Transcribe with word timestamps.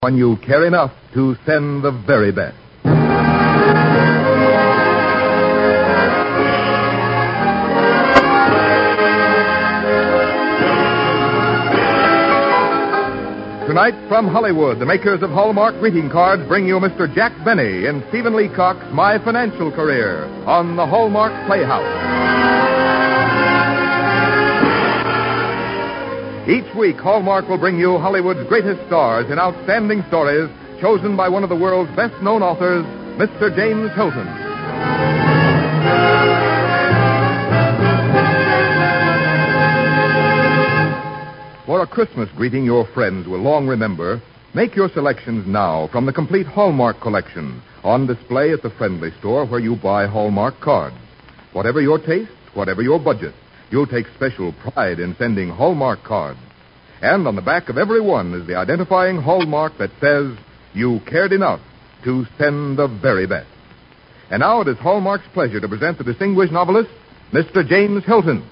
when 0.00 0.16
you 0.16 0.36
care 0.46 0.64
enough 0.64 0.92
to 1.12 1.34
send 1.44 1.82
the 1.82 1.90
very 1.90 2.30
best. 2.30 2.56
Tonight 13.66 14.08
from 14.08 14.28
Hollywood, 14.28 14.78
the 14.78 14.86
makers 14.86 15.20
of 15.24 15.30
Hallmark 15.30 15.80
greeting 15.80 16.08
cards 16.08 16.46
bring 16.46 16.68
you 16.68 16.76
Mr. 16.76 17.12
Jack 17.12 17.32
Benny 17.44 17.86
in 17.86 18.04
Stephen 18.10 18.36
Leacock's 18.36 18.86
My 18.92 19.18
Financial 19.24 19.72
Career 19.72 20.26
on 20.46 20.76
the 20.76 20.86
Hallmark 20.86 21.32
Playhouse. 21.48 22.57
Each 26.48 26.74
week, 26.74 26.96
Hallmark 26.96 27.46
will 27.46 27.58
bring 27.58 27.78
you 27.78 27.98
Hollywood's 27.98 28.48
greatest 28.48 28.80
stars 28.86 29.30
in 29.30 29.38
outstanding 29.38 30.02
stories 30.08 30.48
chosen 30.80 31.14
by 31.14 31.28
one 31.28 31.42
of 31.42 31.50
the 31.50 31.56
world's 31.56 31.94
best 31.94 32.14
known 32.22 32.42
authors, 32.42 32.86
Mr. 33.20 33.54
James 33.54 33.90
Hilton. 33.94 34.24
For 41.66 41.82
a 41.82 41.86
Christmas 41.86 42.30
greeting 42.34 42.64
your 42.64 42.86
friends 42.94 43.28
will 43.28 43.40
long 43.42 43.66
remember, 43.66 44.22
make 44.54 44.74
your 44.74 44.88
selections 44.88 45.46
now 45.46 45.90
from 45.92 46.06
the 46.06 46.14
complete 46.14 46.46
Hallmark 46.46 47.02
collection 47.02 47.60
on 47.84 48.06
display 48.06 48.54
at 48.54 48.62
the 48.62 48.70
friendly 48.70 49.10
store 49.18 49.44
where 49.44 49.60
you 49.60 49.76
buy 49.76 50.06
Hallmark 50.06 50.58
cards. 50.62 50.96
Whatever 51.52 51.82
your 51.82 51.98
taste, 51.98 52.32
whatever 52.54 52.80
your 52.80 52.98
budget, 52.98 53.34
you'll 53.70 53.86
take 53.86 54.06
special 54.14 54.52
pride 54.52 54.98
in 54.98 55.14
sending 55.18 55.48
Hallmark 55.48 56.02
cards. 56.04 56.40
And 57.00 57.26
on 57.28 57.36
the 57.36 57.42
back 57.42 57.68
of 57.68 57.78
every 57.78 58.00
one 58.00 58.34
is 58.34 58.46
the 58.46 58.56
identifying 58.56 59.20
hallmark 59.20 59.78
that 59.78 59.90
says 60.00 60.36
you 60.74 61.00
cared 61.06 61.32
enough 61.32 61.60
to 62.04 62.24
send 62.38 62.78
the 62.78 62.88
very 62.88 63.26
best. 63.26 63.48
And 64.30 64.40
now 64.40 64.60
it 64.60 64.68
is 64.68 64.76
Hallmark's 64.78 65.28
pleasure 65.32 65.60
to 65.60 65.68
present 65.68 65.98
the 65.98 66.04
distinguished 66.04 66.52
novelist, 66.52 66.90
Mr. 67.32 67.66
James 67.66 68.04
Hilton. 68.04 68.44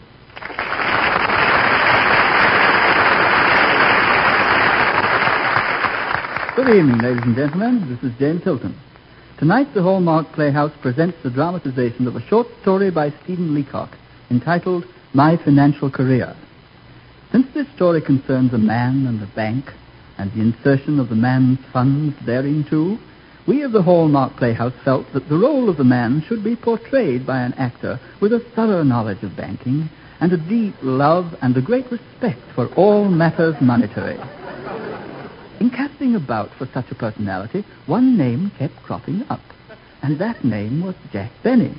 Good 6.57 6.69
evening, 6.69 6.99
ladies 6.99 7.23
and 7.23 7.37
gentlemen. 7.37 7.99
This 8.01 8.11
is 8.11 8.19
James 8.19 8.43
Hilton. 8.43 8.75
Tonight, 9.39 9.75
the 9.75 9.83
Hallmark 9.83 10.33
Playhouse 10.33 10.73
presents 10.81 11.19
the 11.23 11.31
dramatization 11.31 12.07
of 12.07 12.17
a 12.17 12.27
short 12.29 12.47
story 12.63 12.91
by 12.91 13.13
Stephen 13.25 13.55
Leacock 13.55 13.91
entitled 14.31 14.85
My 15.13 15.37
Financial 15.37 15.91
Career. 15.91 16.37
Since 17.33 17.47
this 17.55 17.67
story 17.75 18.01
concerns 18.01 18.53
a 18.53 18.59
man 18.59 19.07
and 19.07 19.23
a 19.23 19.27
bank 19.27 19.73
and 20.19 20.33
the 20.33 20.41
insertion 20.41 20.99
of 20.99 21.09
the 21.09 21.15
man's 21.15 21.59
funds 21.73 22.17
therein 22.25 22.65
too, 22.69 22.99
we 23.47 23.63
of 23.63 23.73
the 23.73 23.83
Hallmark 23.83 24.37
Playhouse 24.37 24.75
felt 24.85 25.13
that 25.13 25.29
the 25.29 25.39
role 25.39 25.69
of 25.69 25.77
the 25.77 25.85
man 25.85 26.25
should 26.27 26.43
be 26.43 26.57
portrayed 26.57 27.27
by 27.27 27.43
an 27.43 27.55
actor 27.55 28.01
with 28.21 28.33
a 28.33 28.41
thorough 28.55 28.83
knowledge 28.83 29.23
of 29.23 29.37
banking 29.37 29.89
and 30.21 30.33
a 30.33 30.37
deep 30.37 30.75
love 30.83 31.35
and 31.43 31.57
a 31.57 31.63
great 31.63 31.91
respect 31.91 32.41
for 32.55 32.67
all 32.75 33.05
matters 33.09 33.55
monetary. 33.61 34.19
In 35.61 35.71
casting 35.71 36.15
about 36.15 36.51
for 36.59 36.67
such 36.75 36.91
a 36.91 36.95
personality, 36.95 37.65
one 37.87 38.19
name 38.19 38.51
kept 38.59 38.77
cropping 38.83 39.25
up, 39.31 39.41
and 40.03 40.19
that 40.19 40.45
name 40.45 40.83
was 40.83 40.95
Jack 41.13 41.31
Benny. 41.43 41.75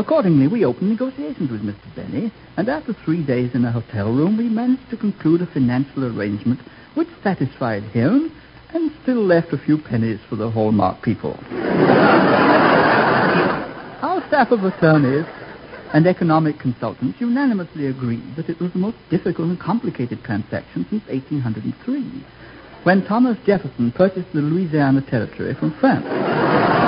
Accordingly, 0.00 0.48
we 0.48 0.64
opened 0.64 0.88
negotiations 0.88 1.50
with 1.50 1.60
Mr. 1.60 1.94
Benny, 1.94 2.32
and 2.56 2.70
after 2.70 2.94
three 3.04 3.22
days 3.22 3.50
in 3.54 3.66
a 3.66 3.70
hotel 3.70 4.10
room, 4.10 4.38
we 4.38 4.48
managed 4.48 4.88
to 4.88 4.96
conclude 4.96 5.42
a 5.42 5.46
financial 5.46 6.06
arrangement 6.06 6.58
which 6.94 7.08
satisfied 7.22 7.82
him 7.82 8.32
and 8.72 8.90
still 9.02 9.22
left 9.22 9.52
a 9.52 9.58
few 9.58 9.76
pennies 9.76 10.18
for 10.26 10.36
the 10.36 10.50
Hallmark 10.50 11.02
people. 11.02 11.38
Our 14.00 14.26
staff 14.28 14.50
of 14.52 14.64
attorneys 14.64 15.26
and 15.92 16.06
economic 16.06 16.58
consultants 16.58 17.20
unanimously 17.20 17.86
agreed 17.86 18.36
that 18.36 18.48
it 18.48 18.58
was 18.58 18.72
the 18.72 18.78
most 18.78 18.96
difficult 19.10 19.48
and 19.48 19.60
complicated 19.60 20.24
transaction 20.24 20.86
since 20.88 21.06
1803, 21.08 22.24
when 22.84 23.04
Thomas 23.04 23.36
Jefferson 23.44 23.92
purchased 23.92 24.32
the 24.32 24.40
Louisiana 24.40 25.02
Territory 25.02 25.52
from 25.52 25.72
France. 25.78 26.79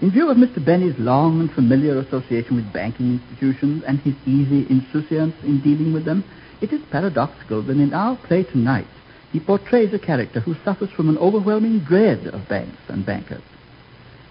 In 0.00 0.12
view 0.12 0.30
of 0.30 0.36
Mr. 0.36 0.64
Benny's 0.64 0.96
long 0.96 1.40
and 1.40 1.50
familiar 1.50 1.98
association 1.98 2.54
with 2.54 2.72
banking 2.72 3.18
institutions 3.18 3.82
and 3.84 3.98
his 3.98 4.14
easy 4.26 4.64
insouciance 4.70 5.34
in 5.42 5.60
dealing 5.60 5.92
with 5.92 6.04
them, 6.04 6.22
it 6.60 6.72
is 6.72 6.80
paradoxical 6.92 7.62
that 7.62 7.76
in 7.76 7.92
our 7.92 8.16
play 8.16 8.44
tonight 8.44 8.86
he 9.32 9.40
portrays 9.40 9.92
a 9.92 9.98
character 9.98 10.38
who 10.38 10.54
suffers 10.64 10.90
from 10.90 11.08
an 11.08 11.18
overwhelming 11.18 11.80
dread 11.80 12.28
of 12.28 12.48
banks 12.48 12.78
and 12.86 13.04
bankers. 13.04 13.42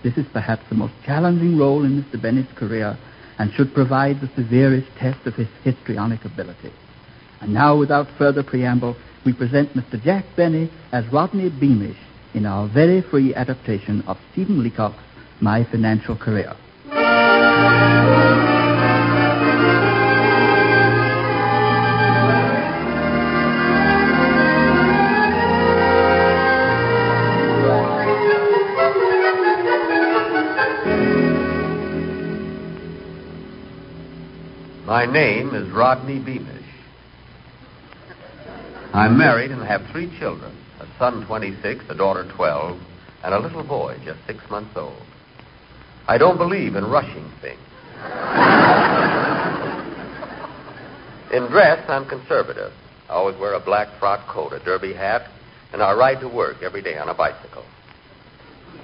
This 0.03 0.17
is 0.17 0.25
perhaps 0.31 0.63
the 0.69 0.75
most 0.75 0.93
challenging 1.05 1.57
role 1.57 1.83
in 1.83 2.01
Mr. 2.01 2.21
Benny's 2.21 2.51
career 2.55 2.97
and 3.37 3.51
should 3.51 3.73
provide 3.73 4.21
the 4.21 4.31
severest 4.37 4.87
test 4.97 5.27
of 5.27 5.35
his 5.35 5.49
histrionic 5.65 6.23
ability. 6.23 6.71
And 7.41 7.53
now, 7.53 7.77
without 7.77 8.07
further 8.17 8.41
preamble, 8.41 8.95
we 9.25 9.33
present 9.33 9.75
Mr. 9.75 10.01
Jack 10.01 10.23
Benny 10.37 10.71
as 10.93 11.11
Rodney 11.11 11.49
Beamish 11.49 11.97
in 12.33 12.45
our 12.45 12.69
very 12.69 13.01
free 13.01 13.35
adaptation 13.35 14.01
of 14.07 14.17
Stephen 14.31 14.63
Leacock's 14.63 15.03
My 15.39 15.63
Financial 15.63 16.15
Career. 16.15 16.55
My 34.87 35.05
name 35.05 35.53
is 35.53 35.69
Rodney 35.69 36.17
Beamish. 36.17 36.63
I'm 38.93 39.17
married 39.19 39.51
and 39.51 39.61
have 39.61 39.85
three 39.91 40.09
children 40.17 40.51
a 40.79 40.87
son 40.97 41.25
26, 41.27 41.85
a 41.89 41.95
daughter 41.95 42.27
12, 42.35 42.79
and 43.23 43.33
a 43.33 43.39
little 43.39 43.63
boy 43.63 43.99
just 44.03 44.19
six 44.25 44.39
months 44.49 44.75
old. 44.75 44.95
I 46.07 46.17
don't 46.17 46.37
believe 46.37 46.75
in 46.75 46.85
rushing 46.85 47.29
things. 47.41 47.59
in 51.33 51.51
dress, 51.51 51.83
I'm 51.89 52.07
conservative. 52.07 52.71
I 53.09 53.13
always 53.13 53.37
wear 53.37 53.53
a 53.53 53.59
black 53.59 53.87
frock 53.99 54.27
coat, 54.27 54.53
a 54.53 54.59
derby 54.63 54.93
hat, 54.93 55.29
and 55.73 55.83
I 55.83 55.93
ride 55.93 56.21
to 56.21 56.29
work 56.29 56.63
every 56.63 56.81
day 56.81 56.97
on 56.97 57.09
a 57.09 57.13
bicycle. 57.13 57.65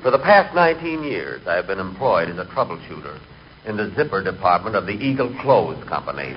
For 0.02 0.12
the 0.12 0.20
past 0.20 0.54
19 0.54 1.04
years, 1.04 1.48
I 1.48 1.56
have 1.56 1.68
been 1.68 1.80
employed 1.80 2.30
as 2.30 2.38
a 2.38 2.46
troubleshooter 2.46 3.20
in 3.66 3.78
the 3.78 3.94
zipper 3.96 4.22
department 4.22 4.76
of 4.76 4.86
the 4.86 4.92
Eagle 4.92 5.34
Clothes 5.42 5.82
Company. 5.88 6.34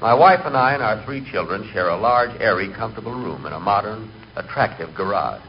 My 0.00 0.14
wife 0.14 0.40
and 0.44 0.56
I 0.56 0.74
and 0.74 0.82
our 0.82 1.04
three 1.04 1.28
children 1.32 1.68
share 1.72 1.88
a 1.88 1.96
large, 1.96 2.30
airy, 2.40 2.72
comfortable 2.72 3.12
room 3.12 3.46
in 3.46 3.52
a 3.52 3.58
modern, 3.58 4.12
attractive 4.36 4.94
garage. 4.94 5.42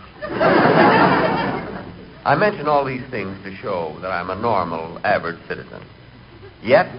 I 2.28 2.35
mention 2.38 2.67
all 2.67 2.83
these 2.85 3.05
things 3.09 3.38
to 3.44 3.55
show 3.55 3.97
that 4.01 4.11
I'm 4.11 4.29
a 4.29 4.35
normal, 4.35 5.00
average 5.03 5.39
citizen. 5.47 5.81
Yet, 6.61 6.91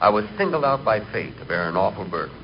I 0.00 0.08
was 0.08 0.24
singled 0.36 0.64
out 0.64 0.84
by 0.84 1.00
fate 1.12 1.38
to 1.38 1.44
bear 1.44 1.68
an 1.68 1.76
awful 1.76 2.04
burden. 2.04 2.36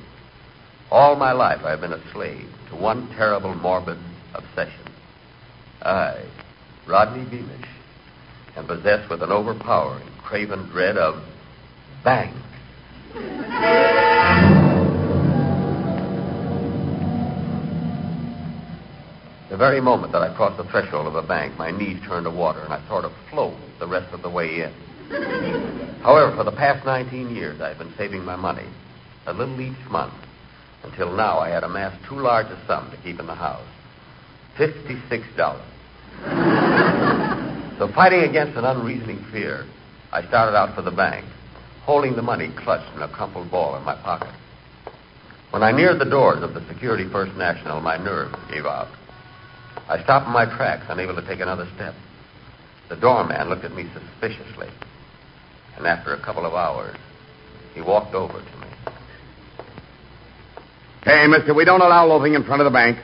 All 0.89 1.15
my 1.15 1.31
life 1.33 1.65
I 1.65 1.71
have 1.71 1.81
been 1.81 1.93
a 1.93 2.11
slave 2.11 2.47
to 2.69 2.75
one 2.75 3.09
terrible, 3.15 3.55
morbid 3.55 3.97
obsession. 4.33 4.85
I, 5.81 6.23
Rodney 6.87 7.25
Beamish, 7.29 7.67
am 8.55 8.67
possessed 8.67 9.09
with 9.09 9.21
an 9.21 9.31
overpowering, 9.31 10.07
craven 10.23 10.69
dread 10.69 10.97
of 10.97 11.23
bang. 12.03 12.33
The 19.57 19.65
very 19.65 19.81
moment 19.81 20.11
that 20.11 20.21
I 20.21 20.31
crossed 20.35 20.57
the 20.57 20.69
threshold 20.69 21.07
of 21.07 21.13
the 21.13 21.23
bank, 21.23 21.57
my 21.57 21.71
knees 21.71 21.99
turned 22.05 22.25
to 22.25 22.29
water, 22.29 22.61
and 22.61 22.71
I 22.71 22.87
sort 22.87 23.05
of 23.05 23.11
floated 23.31 23.57
the 23.79 23.87
rest 23.87 24.13
of 24.13 24.21
the 24.21 24.29
way 24.29 24.61
in. 24.61 24.71
However, 26.03 26.35
for 26.35 26.43
the 26.43 26.51
past 26.51 26.85
19 26.85 27.35
years, 27.35 27.59
I've 27.59 27.79
been 27.79 27.91
saving 27.97 28.23
my 28.23 28.35
money, 28.35 28.67
a 29.25 29.33
little 29.33 29.59
each 29.59 29.89
month, 29.89 30.13
until 30.83 31.11
now 31.11 31.39
I 31.39 31.49
had 31.49 31.63
amassed 31.63 32.07
too 32.07 32.19
large 32.19 32.45
a 32.45 32.67
sum 32.67 32.91
to 32.91 32.97
keep 32.97 33.19
in 33.19 33.25
the 33.25 33.33
house 33.33 33.65
$56. 34.59 35.17
so, 37.79 37.87
fighting 37.95 38.29
against 38.29 38.59
an 38.59 38.65
unreasoning 38.65 39.25
fear, 39.31 39.65
I 40.11 40.21
started 40.27 40.55
out 40.55 40.75
for 40.75 40.83
the 40.83 40.91
bank, 40.91 41.25
holding 41.81 42.15
the 42.15 42.21
money 42.21 42.51
clutched 42.57 42.95
in 42.95 43.01
a 43.01 43.07
crumpled 43.07 43.49
ball 43.49 43.75
in 43.75 43.83
my 43.83 43.95
pocket. 43.95 44.35
When 45.49 45.63
I 45.63 45.71
neared 45.71 45.97
the 45.97 46.05
doors 46.05 46.43
of 46.43 46.53
the 46.53 46.63
Security 46.67 47.09
First 47.11 47.35
National, 47.35 47.81
my 47.81 47.97
nerves 47.97 48.35
gave 48.51 48.67
out. 48.67 48.89
I 49.89 50.03
stopped 50.03 50.27
in 50.27 50.33
my 50.33 50.45
tracks, 50.45 50.85
unable 50.89 51.15
to 51.15 51.25
take 51.25 51.39
another 51.39 51.67
step. 51.75 51.93
The 52.89 52.95
doorman 52.95 53.49
looked 53.49 53.63
at 53.63 53.73
me 53.73 53.89
suspiciously, 53.93 54.69
and 55.77 55.85
after 55.85 56.13
a 56.13 56.21
couple 56.23 56.45
of 56.45 56.53
hours, 56.53 56.95
he 57.73 57.81
walked 57.81 58.13
over 58.13 58.33
to 58.33 58.39
me. 58.39 58.67
Hey, 61.03 61.27
mister, 61.27 61.53
we 61.53 61.63
don't 61.63 61.81
allow 61.81 62.05
loafing 62.05 62.33
in 62.33 62.43
front 62.43 62.61
of 62.61 62.65
the 62.65 62.71
bank. 62.71 62.97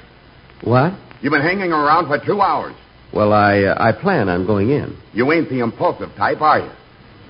What? 0.63 0.93
You've 1.21 1.31
been 1.31 1.41
hanging 1.41 1.71
around 1.71 2.07
for 2.07 2.23
two 2.25 2.41
hours. 2.41 2.75
Well, 3.13 3.31
I 3.31 3.61
uh, 3.63 3.75
I 3.79 3.91
plan 3.93 4.27
on 4.27 4.45
going 4.45 4.69
in. 4.69 4.97
You 5.13 5.31
ain't 5.31 5.49
the 5.49 5.59
impulsive 5.59 6.09
type, 6.17 6.41
are 6.41 6.59
you? 6.59 6.71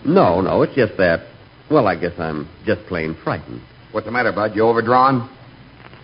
No, 0.05 0.41
no, 0.41 0.61
it's 0.63 0.73
just 0.75 0.97
that. 0.97 1.27
Well, 1.69 1.87
I 1.87 1.95
guess 1.95 2.13
I'm 2.17 2.49
just 2.65 2.81
plain 2.87 3.15
frightened. 3.23 3.61
What's 3.91 4.05
the 4.05 4.11
matter, 4.11 4.31
Bud? 4.31 4.55
You 4.55 4.63
overdrawn? 4.63 5.29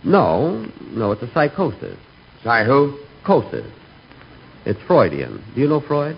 No, 0.03 0.65
no, 0.91 1.11
it's 1.11 1.23
a 1.23 1.31
psychosis. 1.33 1.97
Sorry, 2.43 2.65
who? 2.65 2.99
Cosis. 3.25 3.65
It's 4.65 4.79
Freudian. 4.87 5.43
Do 5.55 5.61
you 5.61 5.67
know 5.67 5.81
Freud? 5.81 6.17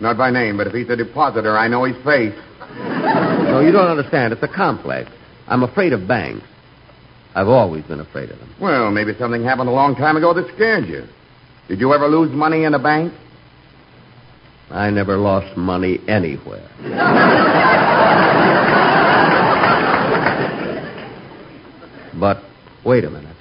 Not 0.00 0.16
by 0.16 0.30
name, 0.30 0.56
but 0.56 0.66
if 0.66 0.74
he's 0.74 0.88
a 0.88 0.96
depositor, 0.96 1.56
I 1.56 1.68
know 1.68 1.84
his 1.84 1.96
face. 2.04 2.34
No, 2.76 3.60
you 3.60 3.72
don't 3.72 3.88
understand. 3.88 4.32
It's 4.32 4.42
a 4.42 4.48
complex. 4.48 5.10
I'm 5.46 5.62
afraid 5.62 5.92
of 5.92 6.08
banks. 6.08 6.46
I've 7.34 7.48
always 7.48 7.84
been 7.84 8.00
afraid 8.00 8.30
of 8.30 8.38
them. 8.38 8.54
Well, 8.60 8.90
maybe 8.90 9.12
something 9.18 9.42
happened 9.42 9.68
a 9.68 9.72
long 9.72 9.96
time 9.96 10.16
ago 10.16 10.32
that 10.34 10.52
scared 10.54 10.86
you. 10.86 11.04
Did 11.68 11.80
you 11.80 11.92
ever 11.92 12.08
lose 12.08 12.32
money 12.32 12.64
in 12.64 12.74
a 12.74 12.78
bank? 12.78 13.12
I 14.70 14.90
never 14.90 15.16
lost 15.16 15.56
money 15.56 15.98
anywhere. 16.08 16.68
but 22.18 22.42
wait 22.84 23.04
a 23.04 23.10
minute. 23.10 23.33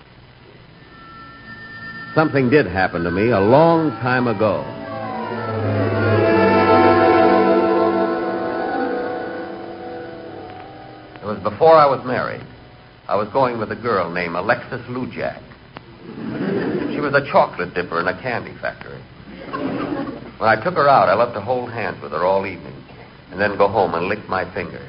Something 2.15 2.51
did 2.51 2.67
happen 2.67 3.03
to 3.05 3.11
me 3.11 3.31
a 3.31 3.39
long 3.39 3.89
time 3.93 4.27
ago. 4.27 4.61
It 11.21 11.25
was 11.25 11.39
before 11.41 11.75
I 11.75 11.87
was 11.87 12.05
married. 12.05 12.45
I 13.07 13.15
was 13.15 13.29
going 13.29 13.57
with 13.57 13.71
a 13.71 13.75
girl 13.75 14.11
named 14.11 14.35
Alexis 14.35 14.81
Lujak. 14.87 15.41
She 16.93 16.99
was 16.99 17.15
a 17.15 17.25
chocolate 17.31 17.73
dipper 17.73 17.99
in 17.99 18.07
a 18.07 18.21
candy 18.21 18.53
factory. 18.61 19.01
When 20.37 20.49
I 20.49 20.61
took 20.63 20.75
her 20.75 20.87
out, 20.87 21.09
I 21.09 21.15
loved 21.15 21.33
to 21.33 21.41
hold 21.41 21.71
hands 21.71 21.99
with 21.99 22.11
her 22.11 22.23
all 22.23 22.45
evening 22.45 22.75
and 23.31 23.41
then 23.41 23.57
go 23.57 23.67
home 23.67 23.95
and 23.95 24.05
lick 24.05 24.29
my 24.29 24.45
fingers. 24.53 24.87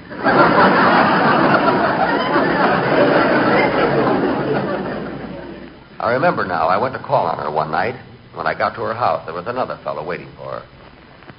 I 6.05 6.12
remember 6.12 6.45
now, 6.45 6.69
I 6.69 6.77
went 6.77 6.93
to 6.93 7.01
call 7.01 7.25
on 7.25 7.39
her 7.39 7.51
one 7.51 7.71
night. 7.71 7.95
When 8.35 8.47
I 8.47 8.53
got 8.53 8.75
to 8.75 8.83
her 8.83 8.93
house, 8.93 9.25
there 9.25 9.33
was 9.33 9.47
another 9.47 9.81
fellow 9.83 10.05
waiting 10.05 10.31
for 10.37 10.61
her. 10.61 10.67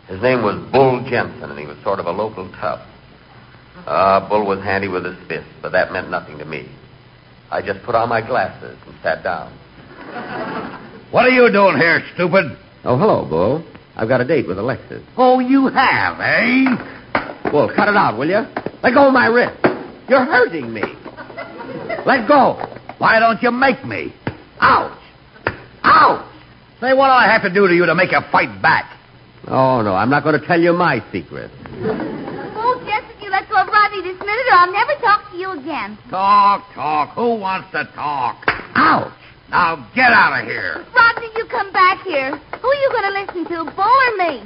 His 0.08 0.20
name 0.24 0.42
was 0.42 0.56
Bull 0.72 1.06
Jensen, 1.08 1.52
and 1.52 1.60
he 1.60 1.68
was 1.68 1.78
sort 1.84 2.00
of 2.00 2.08
a 2.08 2.12
local 2.12 2.50
tough. 2.54 2.82
Ah, 3.86 4.28
Bull 4.28 4.44
was 4.44 4.64
handy 4.64 4.88
with 4.88 5.06
his 5.06 5.18
fists, 5.28 5.52
but 5.62 5.72
that 5.74 5.92
meant 5.92 6.10
nothing 6.10 6.40
to 6.40 6.46
me. 6.46 6.68
I 7.52 7.62
just 7.62 7.84
put 7.84 7.94
on 7.94 8.10
my 8.10 8.26
glasses 8.26 8.76
and 8.88 8.96
sat 9.04 9.24
down. 9.24 9.54
What 11.12 11.28
are 11.28 11.30
you 11.30 11.52
doing 11.52 11.78
here, 11.78 12.04
stupid? 12.16 12.58
Oh, 12.86 12.98
hello, 12.98 13.24
Bull. 13.24 13.64
I've 13.96 14.08
got 14.08 14.20
a 14.20 14.26
date 14.26 14.48
with 14.48 14.58
Alexis. 14.58 15.04
Oh, 15.16 15.40
you 15.40 15.68
have, 15.68 16.20
eh? 16.20 17.52
Bull, 17.52 17.72
cut 17.76 17.88
it 17.88 17.96
out, 17.96 18.18
will 18.18 18.30
you? 18.30 18.42
Let 18.82 18.96
go 18.96 19.10
of 19.10 19.14
my 19.14 19.28
wrist. 19.28 19.60
You're 20.10 20.26
hurting 20.26 20.74
me. 20.74 20.82
Let 22.04 22.28
go. 22.28 22.56
Why 22.98 23.20
don't 23.20 23.44
you 23.44 23.52
make 23.52 23.86
me? 23.86 24.12
Ouch. 24.66 24.98
Ouch. 25.84 26.26
Say, 26.82 26.94
what 26.94 27.08
do 27.08 27.14
I 27.14 27.28
have 27.32 27.44
to 27.44 27.54
do 27.54 27.68
to 27.68 27.74
you 27.74 27.86
to 27.86 27.94
make 27.94 28.12
you 28.12 28.20
fight 28.32 28.62
back? 28.62 28.92
Oh, 29.48 29.82
no, 29.82 29.94
I'm 29.94 30.10
not 30.10 30.24
going 30.24 30.40
to 30.40 30.46
tell 30.46 30.60
you 30.60 30.74
my 30.74 31.04
secret. 31.12 31.52
Oh, 32.58 32.82
Jessica, 32.82 33.24
you 33.24 33.30
let 33.30 33.48
go 33.48 33.62
of 33.62 33.68
Rodney 33.68 34.02
this 34.02 34.18
minute, 34.20 34.48
or 34.50 34.58
I'll 34.58 34.72
never 34.72 34.96
talk 35.02 35.30
to 35.32 35.38
you 35.38 35.52
again. 35.52 35.98
Talk, 36.10 36.66
talk. 36.74 37.14
Who 37.14 37.36
wants 37.36 37.70
to 37.72 37.86
talk? 37.94 38.44
Ouch. 38.76 39.14
Now 39.52 39.88
get 39.94 40.12
out 40.12 40.42
of 40.42 40.48
here. 40.48 40.84
Rodney, 40.96 41.30
you 41.38 41.46
come 41.46 41.72
back 41.72 42.02
here. 42.04 42.36
Who 42.36 42.68
are 42.68 42.74
you 42.74 42.90
going 42.90 43.04
to 43.04 43.20
listen 43.22 43.46
to, 43.46 43.72
Bull 43.72 43.86
or 43.86 44.18
me? 44.18 44.42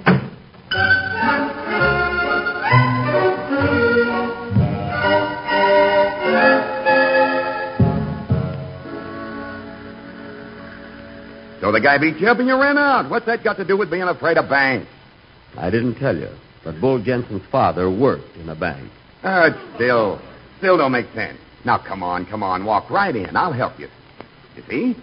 So 11.62 11.72
the 11.72 11.82
guy 11.82 11.98
beat 11.98 12.18
you 12.18 12.28
up 12.28 12.40
and 12.40 12.48
you 12.48 12.60
ran 12.60 12.78
out. 12.78 13.10
What's 13.10 13.26
that 13.26 13.44
got 13.44 13.58
to 13.58 13.66
do 13.66 13.78
with 13.78 13.92
being 13.92 14.04
afraid 14.04 14.38
of 14.38 14.50
banks? 14.50 14.88
I 15.58 15.70
didn't 15.70 15.96
tell 15.96 16.16
you, 16.16 16.30
but 16.64 16.80
Bull 16.80 17.04
Jensen's 17.04 17.44
father 17.52 17.90
worked 17.90 18.38
in 18.38 18.48
a 18.50 18.56
bank. 18.56 18.90
Uh, 19.24 19.50
it 19.52 19.76
still, 19.76 20.22
still 20.60 20.78
don't 20.78 20.92
make 20.92 21.08
sense. 21.14 21.38
Now, 21.66 21.78
come 21.78 22.04
on, 22.04 22.26
come 22.26 22.44
on. 22.44 22.64
Walk 22.64 22.90
right 22.90 23.14
in. 23.16 23.36
I'll 23.36 23.52
help 23.52 23.78
you. 23.80 23.90
You 24.56 24.64
see? 24.70 24.96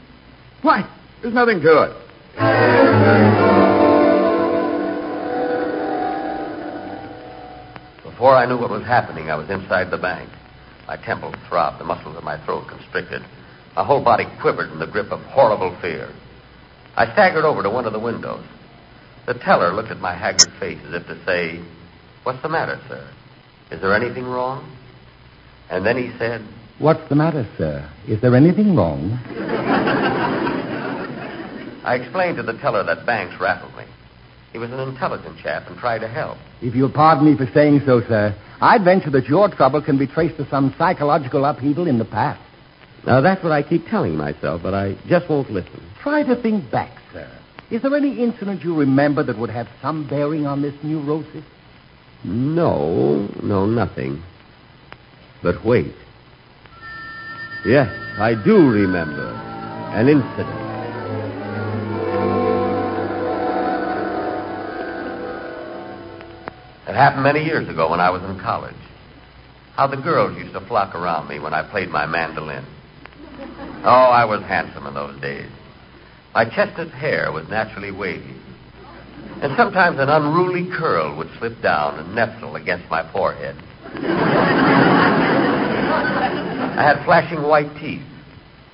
Why, 0.63 0.89
there's 1.21 1.35
nothing 1.35 1.61
to 1.61 1.83
it. 1.83 2.03
Before 8.03 8.35
I 8.35 8.47
knew 8.47 8.57
what 8.57 8.71
was 8.71 8.83
happening, 8.85 9.31
I 9.31 9.37
was 9.37 9.51
inside 9.51 9.91
the 9.91 9.99
bank. 9.99 10.31
My 10.87 10.97
temples 10.97 11.35
throbbed, 11.49 11.79
the 11.79 11.85
muscles 11.85 12.17
of 12.17 12.25
my 12.25 12.43
throat 12.47 12.67
constricted. 12.69 13.23
My 13.75 13.85
whole 13.85 14.03
body 14.03 14.25
quivered 14.41 14.73
in 14.73 14.79
the 14.79 14.87
grip 14.87 15.13
of 15.13 15.21
horrible 15.21 15.77
fear. 15.83 16.11
I 16.97 17.13
staggered 17.13 17.45
over 17.45 17.63
to 17.63 17.69
one 17.69 17.85
of 17.85 17.93
the 17.93 17.99
windows. 18.01 18.45
The 19.27 19.35
teller 19.35 19.75
looked 19.75 19.91
at 19.91 20.01
my 20.01 20.15
haggard 20.15 20.51
face 20.59 20.79
as 20.87 20.95
if 20.95 21.07
to 21.09 21.25
say, 21.27 21.61
What's 22.23 22.41
the 22.43 22.49
matter, 22.49 22.81
sir? 22.89 23.07
Is 23.71 23.81
there 23.81 23.95
anything 23.95 24.25
wrong? 24.25 24.77
And 25.69 25.85
then 25.85 25.97
he 25.99 26.17
said, 26.19 26.47
What's 26.79 27.07
the 27.09 27.15
matter, 27.15 27.47
sir? 27.59 27.91
Is 28.09 28.21
there 28.21 28.35
anything 28.35 28.75
wrong? 28.77 29.13
I 31.85 31.97
explained 31.97 32.39
to 32.39 32.43
the 32.43 32.55
teller 32.55 32.83
that 32.85 33.05
Banks 33.05 33.39
rattled 33.41 33.77
me. 33.77 33.85
He 34.53 34.59
was 34.59 34.71
an 34.71 34.81
intelligent 34.81 35.39
chap 35.39 35.69
and 35.69 35.79
tried 35.79 35.99
to 35.99 36.09
help. 36.09 36.39
If 36.63 36.75
you'll 36.75 36.91
pardon 36.91 37.27
me 37.27 37.37
for 37.37 37.47
saying 37.53 37.83
so, 37.85 38.01
sir, 38.09 38.35
I'd 38.61 38.85
venture 38.85 39.11
that 39.11 39.27
your 39.27 39.51
trouble 39.51 39.83
can 39.83 39.99
be 39.99 40.07
traced 40.07 40.39
to 40.39 40.49
some 40.49 40.75
psychological 40.79 41.45
upheaval 41.45 41.87
in 41.89 41.99
the 41.99 42.07
past. 42.07 42.41
Now, 43.07 43.21
that's 43.21 43.43
what 43.43 43.53
I 43.53 43.63
keep 43.63 43.87
telling 43.87 44.17
myself, 44.17 44.63
but 44.65 44.75
I 44.75 44.97
just 45.07 45.31
won't 45.31 45.51
listen. 45.51 45.81
Try 46.03 46.25
to 46.25 46.35
think 46.43 46.71
back, 46.73 46.91
sir. 47.13 47.31
Is 47.71 47.83
there 47.83 47.95
any 47.95 48.21
incident 48.21 48.63
you 48.65 48.75
remember 48.75 49.23
that 49.23 49.39
would 49.39 49.51
have 49.51 49.69
some 49.81 50.09
bearing 50.09 50.45
on 50.45 50.61
this 50.61 50.75
neurosis? 50.83 51.45
No, 52.25 53.29
no, 53.43 53.67
nothing. 53.67 54.23
But 55.43 55.65
wait. 55.65 55.95
Yes, 57.65 57.89
I 58.19 58.35
do 58.35 58.69
remember 58.69 59.29
an 59.95 60.09
incident. 60.09 60.67
It 66.89 66.95
happened 66.95 67.23
many 67.23 67.45
years 67.45 67.69
ago 67.69 67.91
when 67.91 68.01
I 68.01 68.11
was 68.11 68.23
in 68.25 68.41
college. 68.41 68.75
How 69.75 69.87
the 69.87 69.97
girls 69.97 70.37
used 70.39 70.55
to 70.55 70.61
flock 70.61 70.95
around 70.95 71.29
me 71.29 71.39
when 71.39 71.55
I 71.55 71.69
played 71.69 71.91
my 71.91 72.07
mandolin. 72.07 72.65
Oh, 73.85 74.11
I 74.13 74.25
was 74.25 74.43
handsome 74.43 74.87
in 74.87 74.95
those 74.95 75.21
days. 75.21 75.51
My 76.35 76.45
chestnut 76.45 76.91
hair 76.91 77.33
was 77.33 77.49
naturally 77.49 77.91
wavy. 77.91 78.35
And 79.43 79.57
sometimes 79.57 79.99
an 79.99 80.09
unruly 80.09 80.69
curl 80.77 81.17
would 81.17 81.31
slip 81.39 81.61
down 81.63 81.99
and 81.99 82.15
nestle 82.15 82.57
against 82.57 82.91
my 82.91 83.11
forehead. 83.13 83.57
I 86.77 86.83
had 86.83 87.05
flashing 87.05 87.43
white 87.43 87.75
teeth, 87.81 88.03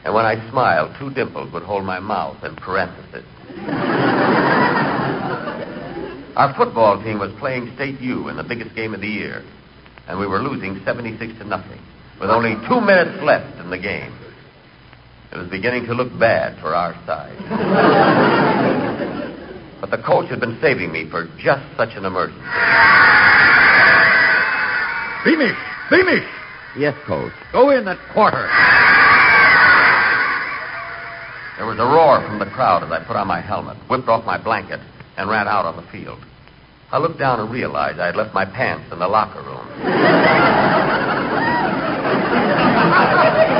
and 0.04 0.14
when 0.14 0.24
I 0.24 0.50
smiled, 0.50 0.96
two 0.98 1.10
dimples 1.10 1.52
would 1.52 1.62
hold 1.62 1.84
my 1.84 2.00
mouth 2.00 2.42
in 2.44 2.56
parenthesis. 2.56 3.24
Our 6.34 6.54
football 6.56 7.02
team 7.02 7.18
was 7.18 7.30
playing 7.38 7.74
State 7.74 8.00
U 8.00 8.28
in 8.28 8.36
the 8.36 8.42
biggest 8.42 8.74
game 8.74 8.94
of 8.94 9.00
the 9.00 9.08
year, 9.08 9.44
and 10.08 10.18
we 10.18 10.26
were 10.26 10.40
losing 10.40 10.82
76 10.84 11.38
to 11.38 11.44
nothing, 11.44 11.78
with 12.20 12.30
only 12.30 12.56
two 12.68 12.80
minutes 12.80 13.22
left 13.22 13.60
in 13.60 13.70
the 13.70 13.78
game. 13.78 14.12
It 15.32 15.38
was 15.38 15.48
beginning 15.48 15.86
to 15.86 15.94
look 15.94 16.16
bad 16.18 16.60
for 16.60 16.74
our 16.74 16.92
side. 17.06 17.38
but 19.80 19.90
the 19.90 19.96
coach 19.96 20.28
had 20.28 20.40
been 20.40 20.58
saving 20.60 20.92
me 20.92 21.08
for 21.08 21.26
just 21.38 21.64
such 21.74 21.96
an 21.96 22.04
emergency. 22.04 22.44
Beamish! 25.24 25.56
Beamish! 25.88 26.28
Yes, 26.76 26.94
coach. 27.06 27.32
Go 27.50 27.70
in 27.70 27.86
that 27.86 27.98
quarter. 28.12 28.46
There 31.56 31.66
was 31.66 31.78
a 31.78 31.84
roar 31.84 32.20
from 32.28 32.38
the 32.38 32.50
crowd 32.52 32.84
as 32.84 32.92
I 32.92 33.02
put 33.06 33.16
on 33.16 33.26
my 33.26 33.40
helmet, 33.40 33.78
whipped 33.88 34.08
off 34.08 34.26
my 34.26 34.36
blanket, 34.36 34.80
and 35.16 35.30
ran 35.30 35.48
out 35.48 35.64
on 35.64 35.76
the 35.76 35.82
field. 35.90 36.18
I 36.90 36.98
looked 36.98 37.18
down 37.18 37.40
and 37.40 37.50
realized 37.50 38.00
I 38.00 38.06
had 38.06 38.16
left 38.16 38.34
my 38.34 38.44
pants 38.44 38.92
in 38.92 38.98
the 38.98 39.08
locker 39.08 39.40
room. 39.40 39.66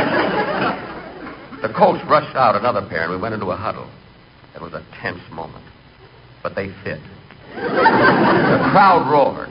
The 1.63 1.69
coach 1.69 2.03
rushed 2.11 2.35
out 2.35 2.57
another 2.57 2.85
pair, 2.89 3.05
and 3.05 3.13
we 3.13 3.17
went 3.17 3.35
into 3.35 3.47
a 3.47 3.57
huddle. 3.57 3.89
It 4.57 4.61
was 4.61 4.73
a 4.73 4.85
tense 5.01 5.23
moment, 5.31 5.65
but 6.43 6.57
they 6.57 6.71
fit. 6.83 7.01
the 7.55 8.69
crowd 8.73 9.09
roared. 9.09 9.49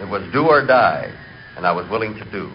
It 0.00 0.10
was 0.10 0.32
do 0.32 0.48
or 0.48 0.66
die, 0.66 1.12
and 1.56 1.64
I 1.64 1.70
was 1.70 1.88
willing 1.88 2.14
to 2.14 2.24
do. 2.32 2.50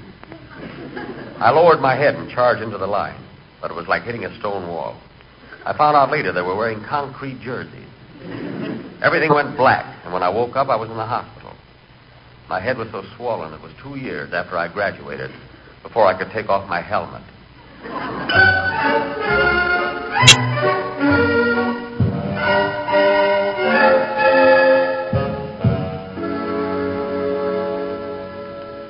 I 1.39 1.51
lowered 1.51 1.80
my 1.80 1.96
head 1.96 2.15
and 2.15 2.30
charged 2.30 2.62
into 2.62 2.77
the 2.77 2.86
line, 2.86 3.24
but 3.62 3.72
it 3.72 3.75
was 3.75 3.88
like 3.88 4.03
hitting 4.03 4.25
a 4.25 4.39
stone 4.39 4.68
wall. 4.68 5.00
I 5.65 5.72
found 5.77 5.96
out 5.96 6.12
later 6.12 6.34
they 6.34 6.41
were 6.41 6.58
wearing 6.58 6.84
concrete 6.84 7.39
jerseys. 7.39 7.88
Everything 9.01 9.34
went 9.34 9.58
black, 9.58 9.86
and 10.03 10.13
when 10.13 10.22
I 10.22 10.29
woke 10.29 10.55
up, 10.55 10.70
I 10.70 10.75
was 10.75 10.89
in 10.89 10.96
the 10.96 11.05
hospital. 11.05 11.53
My 12.48 12.60
head 12.60 12.77
was 12.77 12.88
so 12.91 13.03
swollen, 13.15 13.51
it 13.51 13.62
was 13.62 13.72
two 13.81 13.98
years 13.98 14.31
after 14.31 14.58
I 14.58 14.72
graduated 14.72 15.31
before 15.81 16.05
I 16.05 16.15
could 16.17 16.31
take 16.31 16.50
off 16.50 16.70
my 16.70 16.81
helmet. 16.81 17.24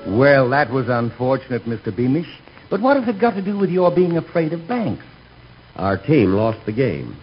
Well, 0.07 0.49
that 0.49 0.69
was 0.71 0.87
unfortunate, 0.89 1.63
Mr. 1.63 1.95
Beamish. 1.95 2.27
But 2.69 2.81
what 2.81 2.97
has 2.97 3.07
it 3.07 3.19
got 3.19 3.35
to 3.35 3.41
do 3.41 3.57
with 3.57 3.69
your 3.69 3.95
being 3.95 4.17
afraid 4.17 4.51
of 4.51 4.67
banks? 4.67 5.05
Our 5.75 5.97
team 5.97 6.33
lost 6.33 6.65
the 6.65 6.73
game. 6.73 7.15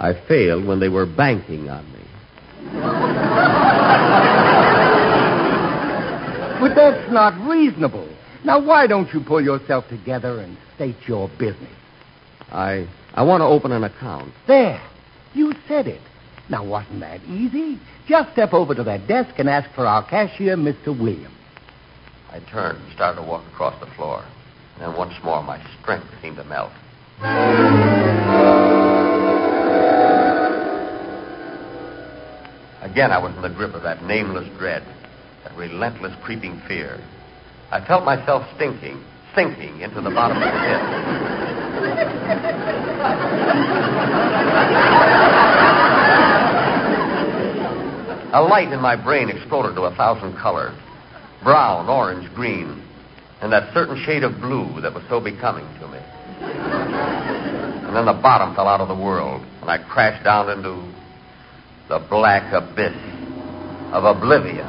I 0.00 0.12
failed 0.26 0.66
when 0.66 0.80
they 0.80 0.88
were 0.88 1.06
banking 1.06 1.70
on 1.70 1.90
me. 1.92 2.05
But 6.60 6.74
that's 6.74 7.12
not 7.12 7.48
reasonable. 7.48 8.08
Now, 8.44 8.60
why 8.64 8.86
don't 8.86 9.12
you 9.12 9.20
pull 9.20 9.42
yourself 9.42 9.88
together 9.88 10.40
and 10.40 10.56
state 10.74 10.96
your 11.06 11.28
business? 11.38 11.72
I 12.50 12.88
I 13.14 13.22
want 13.22 13.40
to 13.40 13.46
open 13.46 13.72
an 13.72 13.84
account. 13.84 14.32
There. 14.46 14.80
You 15.34 15.54
said 15.66 15.86
it. 15.86 16.00
Now, 16.48 16.64
wasn't 16.64 17.00
that 17.00 17.22
easy? 17.24 17.80
Just 18.06 18.32
step 18.32 18.52
over 18.52 18.74
to 18.74 18.84
that 18.84 19.08
desk 19.08 19.38
and 19.38 19.48
ask 19.48 19.68
for 19.74 19.86
our 19.86 20.06
cashier, 20.08 20.56
Mr. 20.56 20.88
Williams. 20.88 21.34
I 22.30 22.40
turned 22.50 22.78
and 22.78 22.92
started 22.92 23.20
to 23.20 23.26
walk 23.26 23.44
across 23.52 23.78
the 23.80 23.90
floor. 23.94 24.24
And 24.74 24.82
then 24.82 24.96
once 24.96 25.14
more 25.24 25.42
my 25.42 25.60
strength 25.80 26.06
seemed 26.20 26.36
to 26.36 26.44
melt. 26.44 26.72
Again, 32.96 33.12
I 33.12 33.18
was 33.18 33.36
in 33.36 33.42
the 33.42 33.50
grip 33.50 33.74
of 33.74 33.82
that 33.82 34.04
nameless 34.04 34.48
dread, 34.56 34.82
that 35.44 35.54
relentless 35.54 36.14
creeping 36.24 36.62
fear. 36.66 36.98
I 37.70 37.84
felt 37.86 38.06
myself 38.06 38.48
stinking, 38.54 39.04
sinking 39.34 39.82
into 39.82 40.00
the 40.00 40.08
bottom 40.08 40.38
of 40.38 40.44
the 40.44 40.48
pit. 40.48 40.80
A 48.32 48.40
light 48.40 48.72
in 48.72 48.80
my 48.80 48.96
brain 48.96 49.28
exploded 49.28 49.74
to 49.74 49.82
a 49.82 49.94
thousand 49.94 50.34
colors 50.38 50.74
brown, 51.44 51.90
orange, 51.90 52.34
green, 52.34 52.82
and 53.42 53.52
that 53.52 53.74
certain 53.74 54.02
shade 54.06 54.24
of 54.24 54.40
blue 54.40 54.80
that 54.80 54.94
was 54.94 55.04
so 55.10 55.20
becoming 55.20 55.66
to 55.80 55.88
me. 55.88 55.98
And 57.84 57.94
then 57.94 58.06
the 58.06 58.14
bottom 58.14 58.54
fell 58.54 58.68
out 58.68 58.80
of 58.80 58.88
the 58.88 58.94
world, 58.94 59.42
and 59.60 59.68
I 59.68 59.76
crashed 59.76 60.24
down 60.24 60.48
into 60.48 60.96
the 61.88 61.98
black 62.10 62.52
abyss 62.52 62.96
of 63.92 64.04
oblivion. 64.04 64.66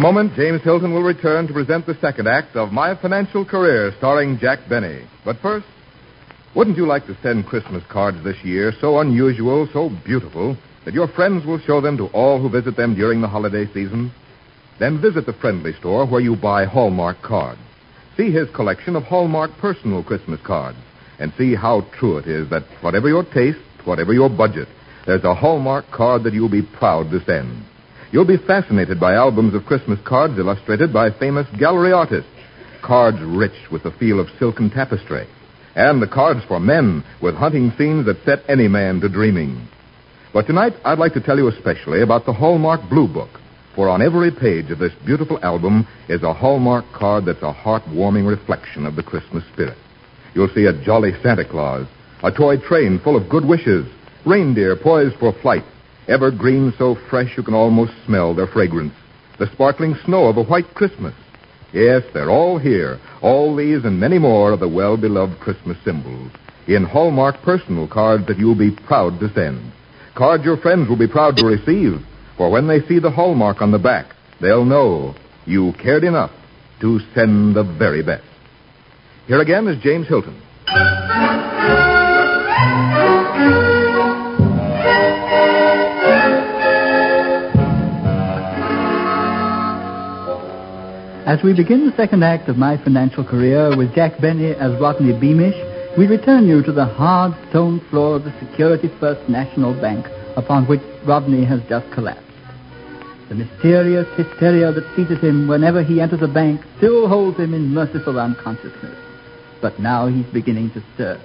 A 0.00 0.02
moment, 0.02 0.34
James 0.34 0.62
Hilton 0.62 0.94
will 0.94 1.02
return 1.02 1.46
to 1.46 1.52
present 1.52 1.84
the 1.84 1.94
second 2.00 2.26
act 2.26 2.56
of 2.56 2.72
My 2.72 2.98
Financial 2.98 3.44
Career, 3.44 3.92
starring 3.98 4.38
Jack 4.38 4.60
Benny. 4.66 5.06
But 5.26 5.36
first, 5.42 5.66
wouldn't 6.56 6.78
you 6.78 6.86
like 6.86 7.04
to 7.04 7.18
send 7.22 7.44
Christmas 7.44 7.84
cards 7.90 8.16
this 8.24 8.42
year 8.42 8.72
so 8.80 9.00
unusual, 9.00 9.68
so 9.74 9.90
beautiful, 10.06 10.56
that 10.86 10.94
your 10.94 11.06
friends 11.08 11.44
will 11.44 11.60
show 11.60 11.82
them 11.82 11.98
to 11.98 12.06
all 12.14 12.40
who 12.40 12.48
visit 12.48 12.78
them 12.78 12.94
during 12.94 13.20
the 13.20 13.28
holiday 13.28 13.66
season? 13.74 14.10
Then 14.78 15.02
visit 15.02 15.26
the 15.26 15.34
friendly 15.34 15.74
store 15.74 16.06
where 16.06 16.22
you 16.22 16.34
buy 16.34 16.64
Hallmark 16.64 17.20
cards. 17.20 17.60
See 18.16 18.32
his 18.32 18.48
collection 18.56 18.96
of 18.96 19.02
Hallmark 19.02 19.50
personal 19.60 20.02
Christmas 20.02 20.40
cards 20.46 20.78
and 21.18 21.30
see 21.36 21.54
how 21.54 21.82
true 21.98 22.16
it 22.16 22.26
is 22.26 22.48
that 22.48 22.62
whatever 22.80 23.10
your 23.10 23.24
taste, 23.34 23.58
whatever 23.84 24.14
your 24.14 24.30
budget, 24.30 24.68
there's 25.04 25.24
a 25.24 25.34
Hallmark 25.34 25.90
card 25.90 26.24
that 26.24 26.32
you'll 26.32 26.48
be 26.48 26.62
proud 26.62 27.10
to 27.10 27.22
send. 27.26 27.66
You'll 28.12 28.26
be 28.26 28.38
fascinated 28.38 28.98
by 28.98 29.14
albums 29.14 29.54
of 29.54 29.66
Christmas 29.66 30.00
cards 30.04 30.36
illustrated 30.36 30.92
by 30.92 31.10
famous 31.10 31.46
gallery 31.58 31.92
artists. 31.92 32.30
Cards 32.82 33.18
rich 33.20 33.70
with 33.70 33.84
the 33.84 33.92
feel 33.92 34.18
of 34.18 34.26
silken 34.36 34.68
tapestry. 34.68 35.28
And 35.76 36.02
the 36.02 36.08
cards 36.08 36.40
for 36.48 36.58
men 36.58 37.04
with 37.22 37.36
hunting 37.36 37.72
scenes 37.78 38.06
that 38.06 38.24
set 38.24 38.40
any 38.48 38.66
man 38.66 39.00
to 39.00 39.08
dreaming. 39.08 39.68
But 40.32 40.48
tonight, 40.48 40.72
I'd 40.84 40.98
like 40.98 41.14
to 41.14 41.20
tell 41.20 41.38
you 41.38 41.46
especially 41.46 42.02
about 42.02 42.26
the 42.26 42.32
Hallmark 42.32 42.90
Blue 42.90 43.06
Book. 43.06 43.30
For 43.76 43.88
on 43.88 44.02
every 44.02 44.32
page 44.32 44.72
of 44.72 44.80
this 44.80 44.92
beautiful 45.06 45.38
album 45.44 45.86
is 46.08 46.24
a 46.24 46.34
Hallmark 46.34 46.86
card 46.92 47.26
that's 47.26 47.42
a 47.42 47.54
heartwarming 47.54 48.28
reflection 48.28 48.86
of 48.86 48.96
the 48.96 49.04
Christmas 49.04 49.44
spirit. 49.52 49.78
You'll 50.34 50.52
see 50.52 50.64
a 50.64 50.84
jolly 50.84 51.12
Santa 51.22 51.44
Claus, 51.44 51.86
a 52.24 52.32
toy 52.32 52.56
train 52.56 52.98
full 53.04 53.16
of 53.16 53.28
good 53.28 53.44
wishes, 53.44 53.86
reindeer 54.26 54.74
poised 54.74 55.16
for 55.20 55.32
flight, 55.40 55.64
evergreens 56.08 56.74
so 56.78 56.96
fresh 57.08 57.36
you 57.36 57.42
can 57.42 57.54
almost 57.54 57.92
smell 58.06 58.34
their 58.34 58.46
fragrance, 58.46 58.94
the 59.38 59.50
sparkling 59.52 59.94
snow 60.04 60.26
of 60.26 60.36
a 60.36 60.44
white 60.44 60.74
Christmas. 60.74 61.14
Yes, 61.72 62.02
they're 62.12 62.30
all 62.30 62.58
here. 62.58 62.98
All 63.22 63.54
these 63.54 63.84
and 63.84 64.00
many 64.00 64.18
more 64.18 64.52
of 64.52 64.60
the 64.60 64.68
well-beloved 64.68 65.38
Christmas 65.40 65.76
symbols 65.84 66.32
in 66.66 66.84
Hallmark 66.84 67.42
personal 67.42 67.88
cards 67.88 68.26
that 68.26 68.38
you'll 68.38 68.58
be 68.58 68.76
proud 68.86 69.18
to 69.20 69.32
send. 69.34 69.72
Cards 70.14 70.44
your 70.44 70.56
friends 70.56 70.88
will 70.88 70.98
be 70.98 71.08
proud 71.08 71.36
to 71.36 71.46
receive, 71.46 72.00
for 72.36 72.50
when 72.50 72.66
they 72.68 72.80
see 72.86 72.98
the 72.98 73.10
Hallmark 73.10 73.60
on 73.62 73.70
the 73.70 73.78
back, 73.78 74.14
they'll 74.40 74.64
know 74.64 75.14
you 75.46 75.72
cared 75.82 76.04
enough 76.04 76.32
to 76.80 76.98
send 77.14 77.54
the 77.56 77.64
very 77.78 78.02
best. 78.02 78.24
Here 79.26 79.40
again 79.40 79.68
is 79.68 79.82
James 79.82 80.08
Hilton. 80.08 80.40
As 91.30 91.38
we 91.44 91.52
begin 91.52 91.86
the 91.86 91.94
second 91.96 92.24
act 92.24 92.48
of 92.48 92.56
my 92.56 92.76
financial 92.82 93.22
career 93.22 93.76
with 93.76 93.94
Jack 93.94 94.20
Benny 94.20 94.50
as 94.50 94.80
Rodney 94.80 95.12
Beamish, 95.12 95.54
we 95.96 96.08
return 96.08 96.48
you 96.48 96.60
to 96.64 96.72
the 96.72 96.84
hard 96.84 97.36
stone 97.50 97.78
floor 97.88 98.16
of 98.16 98.24
the 98.24 98.34
Security 98.40 98.90
First 98.98 99.28
National 99.28 99.72
Bank 99.80 100.06
upon 100.36 100.66
which 100.66 100.80
Rodney 101.06 101.44
has 101.44 101.60
just 101.68 101.88
collapsed. 101.92 102.26
The 103.28 103.36
mysterious 103.36 104.08
hysteria 104.16 104.72
that 104.72 104.96
seizes 104.96 105.20
him 105.22 105.46
whenever 105.46 105.84
he 105.84 106.00
enters 106.00 106.20
a 106.20 106.26
bank 106.26 106.62
still 106.78 107.06
holds 107.06 107.38
him 107.38 107.54
in 107.54 107.72
merciful 107.72 108.18
unconsciousness. 108.18 108.98
But 109.62 109.78
now 109.78 110.08
he's 110.08 110.26
beginning 110.32 110.72
to 110.72 110.82
stir. 110.96 111.20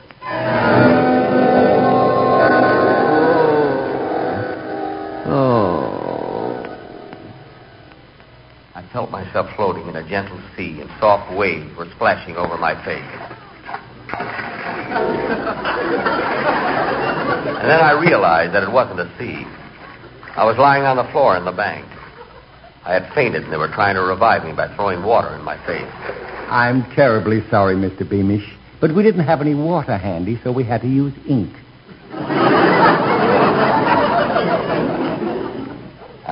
Felt 8.96 9.12
myself 9.12 9.54
floating 9.58 9.86
in 9.90 9.96
a 9.98 10.08
gentle 10.08 10.40
sea, 10.56 10.80
and 10.80 10.90
soft 11.02 11.30
waves 11.36 11.76
were 11.76 11.86
splashing 11.96 12.38
over 12.38 12.58
my 12.58 12.74
face. 12.86 13.04
And 17.60 17.70
then 17.70 17.82
I 17.82 17.92
realized 18.00 18.54
that 18.54 18.64
it 18.64 18.72
wasn't 18.72 19.02
a 19.02 19.12
sea. 19.20 19.46
I 20.38 20.46
was 20.46 20.58
lying 20.58 20.84
on 20.84 20.96
the 20.96 21.04
floor 21.12 21.36
in 21.36 21.44
the 21.44 21.52
bank. 21.52 21.86
I 22.86 22.94
had 22.94 23.14
fainted, 23.14 23.44
and 23.44 23.52
they 23.52 23.58
were 23.58 23.68
trying 23.68 23.96
to 23.96 24.02
revive 24.02 24.46
me 24.46 24.54
by 24.54 24.74
throwing 24.78 25.04
water 25.04 25.36
in 25.36 25.42
my 25.42 25.58
face. 25.66 25.92
I'm 26.48 26.90
terribly 26.96 27.42
sorry, 27.50 27.76
Mr. 27.76 28.10
Beamish, 28.10 28.50
but 28.80 28.96
we 28.96 29.04
didn't 29.04 29.26
have 29.26 29.42
any 29.42 29.56
water 29.56 29.98
handy, 29.98 30.40
so 30.42 30.54
we 30.54 30.64
had 30.64 30.80
to 30.84 30.88
use 30.88 31.12
ink. 31.28 31.52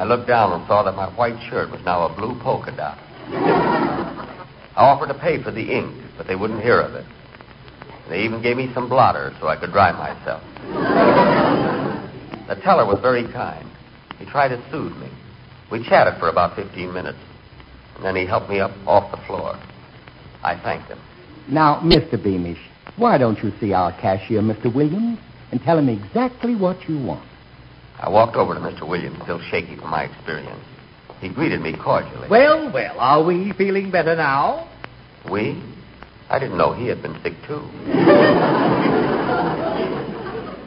I 0.04 0.06
looked 0.06 0.28
down 0.28 0.52
and 0.52 0.68
saw 0.68 0.84
that 0.84 0.98
my 0.98 1.08
white 1.16 1.40
shirt 1.50 1.72
was 1.72 1.80
now 1.86 2.06
a 2.06 2.14
blue 2.14 2.38
polka 2.42 2.76
dot. 2.76 3.00
I 3.32 4.76
offered 4.76 5.08
to 5.08 5.14
pay 5.14 5.42
for 5.42 5.50
the 5.50 5.62
ink, 5.62 5.96
but 6.18 6.28
they 6.28 6.36
wouldn't 6.36 6.62
hear 6.62 6.82
of 6.82 6.94
it. 6.94 7.06
They 8.10 8.24
even 8.24 8.42
gave 8.42 8.58
me 8.58 8.70
some 8.74 8.90
blotter 8.90 9.34
so 9.40 9.48
I 9.48 9.56
could 9.56 9.72
dry 9.72 9.94
myself. 9.94 10.44
The 12.50 12.56
teller 12.56 12.86
was 12.86 13.00
very 13.02 13.32
kind. 13.32 13.66
He 14.20 14.26
tried 14.26 14.50
to 14.50 14.62
soothe 14.70 14.98
me. 14.98 15.08
We 15.72 15.82
chatted 15.88 16.20
for 16.20 16.28
about 16.28 16.58
15 16.58 16.94
minutes, 16.94 17.20
and 17.96 18.04
then 18.04 18.18
he 18.18 18.26
helped 18.26 18.50
me 18.50 18.60
up 18.60 18.72
off 18.86 19.10
the 19.10 19.26
floor. 19.26 19.58
I 20.44 20.60
thanked 20.62 20.90
him. 20.90 21.00
Now, 21.48 21.80
Mr. 21.80 22.22
Beamish, 22.22 22.60
why 22.98 23.18
don't 23.18 23.42
you 23.42 23.54
see 23.62 23.72
our 23.72 23.94
cashier, 24.02 24.42
Mr. 24.42 24.66
Williams, 24.66 25.20
and 25.52 25.62
tell 25.62 25.80
him 25.80 25.88
exactly 25.88 26.58
what 26.58 26.90
you 26.90 27.00
want? 27.02 27.26
I 28.04 28.10
walked 28.10 28.36
over 28.36 28.54
to 28.54 28.60
Mr. 28.60 28.86
Williams, 28.86 29.18
still 29.24 29.40
shaky 29.50 29.78
from 29.78 29.90
my 29.90 30.04
experience. 30.04 30.60
He 31.22 31.30
greeted 31.30 31.62
me 31.62 31.74
cordially. 31.74 32.28
Well, 32.30 32.70
well, 32.74 33.00
are 33.00 33.24
we 33.24 33.54
feeling 33.54 33.92
better 33.92 34.14
now? 34.14 34.70
We? 35.32 35.64
I 36.30 36.38
didn't 36.38 36.58
know 36.58 36.74
he 36.74 36.88
had 36.88 37.02
been 37.02 37.14
sick, 37.24 37.32
too. 37.48 37.62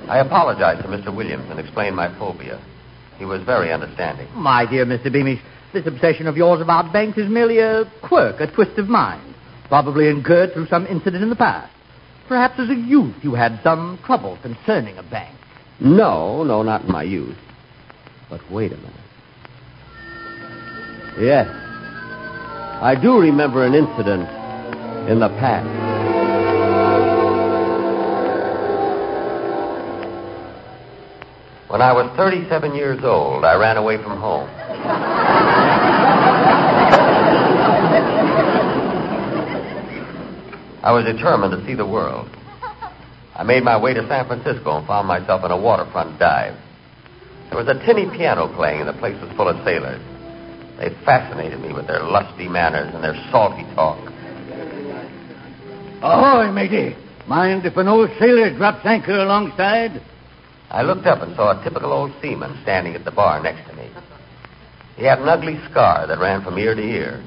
I 0.08 0.22
apologized 0.24 0.80
to 0.80 0.88
Mr. 0.88 1.14
Williams 1.14 1.50
and 1.50 1.60
explained 1.60 1.94
my 1.94 2.08
phobia. 2.18 2.58
He 3.18 3.26
was 3.26 3.42
very 3.42 3.70
understanding. 3.70 4.28
My 4.32 4.64
dear 4.64 4.86
Mr. 4.86 5.12
Beamish, 5.12 5.42
this 5.74 5.86
obsession 5.86 6.26
of 6.28 6.38
yours 6.38 6.62
about 6.62 6.90
banks 6.90 7.18
is 7.18 7.28
merely 7.28 7.58
a 7.58 7.84
quirk, 8.02 8.40
a 8.40 8.50
twist 8.50 8.78
of 8.78 8.88
mind, 8.88 9.34
probably 9.68 10.08
incurred 10.08 10.54
through 10.54 10.68
some 10.68 10.86
incident 10.86 11.22
in 11.22 11.28
the 11.28 11.36
past. 11.36 11.70
Perhaps 12.28 12.60
as 12.60 12.70
a 12.70 12.74
youth 12.74 13.16
you 13.22 13.34
had 13.34 13.60
some 13.62 13.98
trouble 14.06 14.38
concerning 14.40 14.96
a 14.96 15.02
bank. 15.02 15.35
No, 15.80 16.42
no, 16.42 16.62
not 16.62 16.84
in 16.84 16.92
my 16.92 17.02
youth. 17.02 17.36
But 18.30 18.40
wait 18.50 18.72
a 18.72 18.76
minute. 18.76 18.92
Yes. 21.18 21.48
I 22.82 22.94
do 23.00 23.18
remember 23.18 23.64
an 23.64 23.74
incident 23.74 24.28
in 25.08 25.20
the 25.20 25.28
past. 25.28 25.66
When 31.68 31.82
I 31.82 31.92
was 31.92 32.10
37 32.16 32.74
years 32.74 33.04
old, 33.04 33.44
I 33.44 33.54
ran 33.56 33.76
away 33.76 33.96
from 33.98 34.18
home. 34.18 34.48
I 40.82 40.92
was 40.92 41.04
determined 41.04 41.52
to 41.52 41.66
see 41.66 41.74
the 41.74 41.84
world. 41.84 42.30
I 43.36 43.42
made 43.42 43.62
my 43.62 43.78
way 43.78 43.92
to 43.92 44.08
San 44.08 44.26
Francisco 44.26 44.78
and 44.78 44.86
found 44.86 45.06
myself 45.06 45.44
in 45.44 45.50
a 45.50 45.56
waterfront 45.56 46.18
dive. 46.18 46.56
There 47.50 47.58
was 47.58 47.68
a 47.68 47.78
tinny 47.84 48.08
piano 48.08 48.48
playing, 48.54 48.80
and 48.80 48.88
the 48.88 48.94
place 48.94 49.20
was 49.20 49.30
full 49.36 49.48
of 49.48 49.62
sailors. 49.62 50.00
They 50.78 50.88
fascinated 51.04 51.60
me 51.60 51.72
with 51.72 51.86
their 51.86 52.02
lusty 52.02 52.48
manners 52.48 52.94
and 52.94 53.04
their 53.04 53.14
salty 53.30 53.64
talk. 53.74 54.00
Ahoy, 56.02 56.50
matey. 56.50 56.96
Mind 57.26 57.66
if 57.66 57.76
an 57.76 57.88
old 57.88 58.10
sailor 58.18 58.56
drops 58.56 58.86
anchor 58.86 59.18
alongside? 59.18 60.00
I 60.70 60.82
looked 60.82 61.06
up 61.06 61.22
and 61.22 61.36
saw 61.36 61.60
a 61.60 61.62
typical 61.62 61.92
old 61.92 62.12
seaman 62.22 62.58
standing 62.62 62.94
at 62.94 63.04
the 63.04 63.10
bar 63.10 63.42
next 63.42 63.68
to 63.68 63.76
me. 63.76 63.90
He 64.96 65.04
had 65.04 65.18
an 65.18 65.28
ugly 65.28 65.60
scar 65.70 66.06
that 66.06 66.18
ran 66.18 66.42
from 66.42 66.58
ear 66.58 66.74
to 66.74 66.82
ear, 66.82 67.22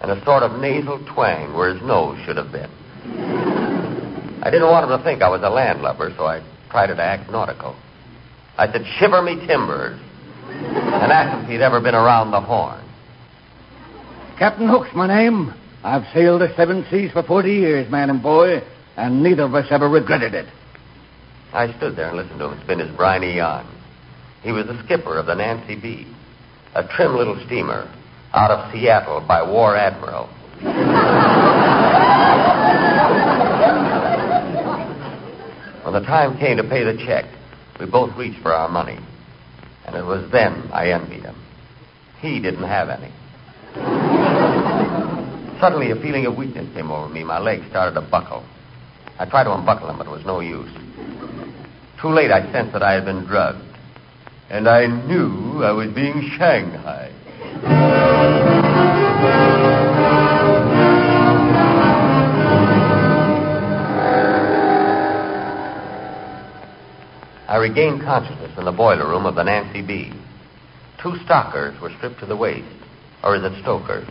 and 0.00 0.10
a 0.10 0.24
sort 0.24 0.42
of 0.42 0.60
nasal 0.60 1.04
twang 1.14 1.52
where 1.54 1.74
his 1.74 1.82
nose 1.82 2.18
should 2.24 2.38
have 2.38 2.50
been. 2.52 3.55
I 4.46 4.50
didn't 4.50 4.68
want 4.68 4.88
him 4.88 4.96
to 4.96 5.02
think 5.02 5.22
I 5.22 5.28
was 5.28 5.42
a 5.42 5.50
landlubber, 5.50 6.14
so 6.16 6.24
I 6.24 6.40
tried 6.70 6.86
to 6.86 7.02
act 7.02 7.28
nautical. 7.28 7.74
I 8.56 8.70
said, 8.70 8.86
Shiver 8.96 9.20
me 9.20 9.44
timbers, 9.44 10.00
and 10.48 11.10
asked 11.10 11.36
him 11.36 11.44
if 11.44 11.50
he'd 11.50 11.62
ever 11.62 11.80
been 11.80 11.96
around 11.96 12.30
the 12.30 12.40
Horn. 12.40 12.80
Captain 14.38 14.68
Hook's 14.68 14.94
my 14.94 15.08
name. 15.08 15.52
I've 15.82 16.04
sailed 16.14 16.42
the 16.42 16.54
seven 16.54 16.86
seas 16.92 17.10
for 17.10 17.24
40 17.24 17.50
years, 17.50 17.90
man 17.90 18.08
and 18.08 18.22
boy, 18.22 18.62
and 18.96 19.20
neither 19.20 19.42
of 19.42 19.54
us 19.56 19.66
ever 19.72 19.88
regretted 19.88 20.32
it. 20.32 20.46
I 21.52 21.76
stood 21.78 21.96
there 21.96 22.10
and 22.10 22.16
listened 22.16 22.38
to 22.38 22.50
him 22.50 22.60
spin 22.62 22.78
his 22.78 22.96
briny 22.96 23.34
yarn. 23.34 23.66
He 24.42 24.52
was 24.52 24.66
the 24.66 24.80
skipper 24.84 25.18
of 25.18 25.26
the 25.26 25.34
Nancy 25.34 25.74
B, 25.74 26.06
a 26.76 26.86
trim 26.86 27.16
little 27.16 27.42
steamer 27.46 27.92
out 28.32 28.52
of 28.52 28.72
Seattle 28.72 29.24
by 29.26 29.42
War 29.42 29.74
Admiral. 29.74 30.30
when 35.86 35.94
the 35.94 36.00
time 36.00 36.36
came 36.36 36.56
to 36.56 36.64
pay 36.64 36.82
the 36.82 36.96
check, 37.06 37.26
we 37.78 37.86
both 37.86 38.10
reached 38.16 38.42
for 38.42 38.52
our 38.52 38.68
money. 38.68 38.98
And 39.86 39.94
it 39.94 40.02
was 40.02 40.28
then 40.32 40.68
I 40.72 40.90
envied 40.90 41.22
him. 41.22 41.40
He 42.18 42.40
didn't 42.40 42.64
have 42.64 42.88
any. 42.88 43.12
Suddenly, 45.60 45.92
a 45.92 45.94
feeling 45.94 46.26
of 46.26 46.36
weakness 46.36 46.66
came 46.74 46.90
over 46.90 47.08
me. 47.08 47.22
My 47.22 47.38
legs 47.38 47.68
started 47.70 47.94
to 47.94 48.00
buckle. 48.00 48.44
I 49.20 49.26
tried 49.26 49.44
to 49.44 49.54
unbuckle 49.54 49.86
them, 49.86 49.98
but 49.98 50.08
it 50.08 50.10
was 50.10 50.26
no 50.26 50.40
use. 50.40 50.72
Too 52.02 52.08
late, 52.08 52.32
I 52.32 52.50
sensed 52.50 52.72
that 52.72 52.82
I 52.82 52.94
had 52.94 53.04
been 53.04 53.24
drugged. 53.24 53.62
And 54.50 54.68
I 54.68 54.86
knew 54.86 55.62
I 55.62 55.70
was 55.70 55.92
being 55.94 56.32
shanghaied. 56.36 57.14
I 67.56 67.58
regained 67.58 68.02
consciousness 68.02 68.52
in 68.58 68.66
the 68.66 68.70
boiler 68.70 69.08
room 69.08 69.24
of 69.24 69.34
the 69.34 69.42
Nancy 69.42 69.80
B. 69.80 70.12
Two 71.02 71.16
stockers 71.24 71.80
were 71.80 71.88
stripped 71.96 72.20
to 72.20 72.26
the 72.26 72.36
waist. 72.36 72.68
Or 73.24 73.34
is 73.34 73.42
it 73.44 73.62
stokers? 73.62 74.06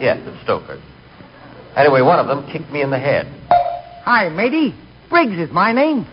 Yes, 0.00 0.18
it's 0.24 0.42
stokers. 0.44 0.80
Anyway, 1.76 2.00
one 2.00 2.18
of 2.18 2.26
them 2.26 2.50
kicked 2.50 2.72
me 2.72 2.80
in 2.80 2.88
the 2.88 2.98
head. 2.98 3.26
Hi, 4.06 4.30
matey. 4.30 4.74
Briggs 5.10 5.38
is 5.38 5.52
my 5.52 5.72
name. 5.72 6.06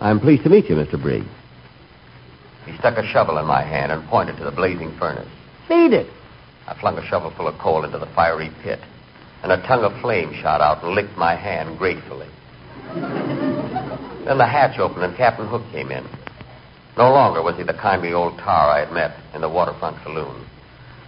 I'm 0.00 0.18
pleased 0.18 0.44
to 0.44 0.48
meet 0.48 0.70
you, 0.70 0.76
Mr. 0.76 0.98
Briggs. 0.98 1.28
He 2.64 2.74
stuck 2.78 2.96
a 2.96 3.06
shovel 3.12 3.36
in 3.36 3.44
my 3.44 3.62
hand 3.62 3.92
and 3.92 4.02
pointed 4.08 4.38
to 4.38 4.44
the 4.44 4.50
blazing 4.50 4.96
furnace. 4.98 5.28
Feed 5.68 5.92
it. 5.92 6.10
I 6.66 6.80
flung 6.80 6.96
a 6.96 7.06
shovelful 7.06 7.46
of 7.46 7.58
coal 7.58 7.84
into 7.84 7.98
the 7.98 8.08
fiery 8.14 8.50
pit, 8.62 8.80
and 9.42 9.52
a 9.52 9.60
tongue 9.66 9.84
of 9.84 10.00
flame 10.00 10.32
shot 10.40 10.62
out 10.62 10.82
and 10.82 10.94
licked 10.94 11.18
my 11.18 11.34
hand 11.34 11.76
gratefully. 11.76 12.28
Then 14.24 14.38
the 14.38 14.46
hatch 14.46 14.78
opened 14.78 15.04
and 15.04 15.16
Captain 15.16 15.46
Hook 15.46 15.62
came 15.72 15.90
in. 15.90 16.06
No 16.96 17.12
longer 17.12 17.42
was 17.42 17.56
he 17.56 17.62
the 17.62 17.74
kindly 17.74 18.12
old 18.12 18.36
tar 18.38 18.70
I 18.70 18.80
had 18.80 18.92
met 18.92 19.16
in 19.34 19.40
the 19.40 19.48
waterfront 19.48 20.02
saloon. 20.02 20.44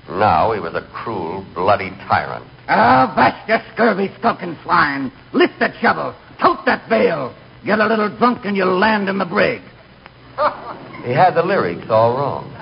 Now 0.08 0.52
he 0.52 0.60
was 0.60 0.74
a 0.74 0.86
cruel, 0.92 1.44
bloody 1.54 1.90
tyrant. 2.08 2.44
Ah, 2.68 3.12
bash 3.14 3.48
you 3.48 3.58
scurvy, 3.74 4.10
skulking 4.18 4.56
swine. 4.62 5.10
Lift 5.32 5.58
that 5.58 5.74
shovel. 5.80 6.14
Tote 6.40 6.64
that 6.66 6.88
bale. 6.88 7.34
Get 7.64 7.78
a 7.80 7.86
little 7.86 8.08
drunk 8.16 8.44
and 8.44 8.56
you'll 8.56 8.78
land 8.78 9.08
in 9.08 9.18
the 9.18 9.24
brig. 9.26 9.62
He 11.04 11.12
had 11.12 11.34
the 11.34 11.42
lyrics 11.42 11.88
all 11.88 12.14
wrong. 12.14 12.52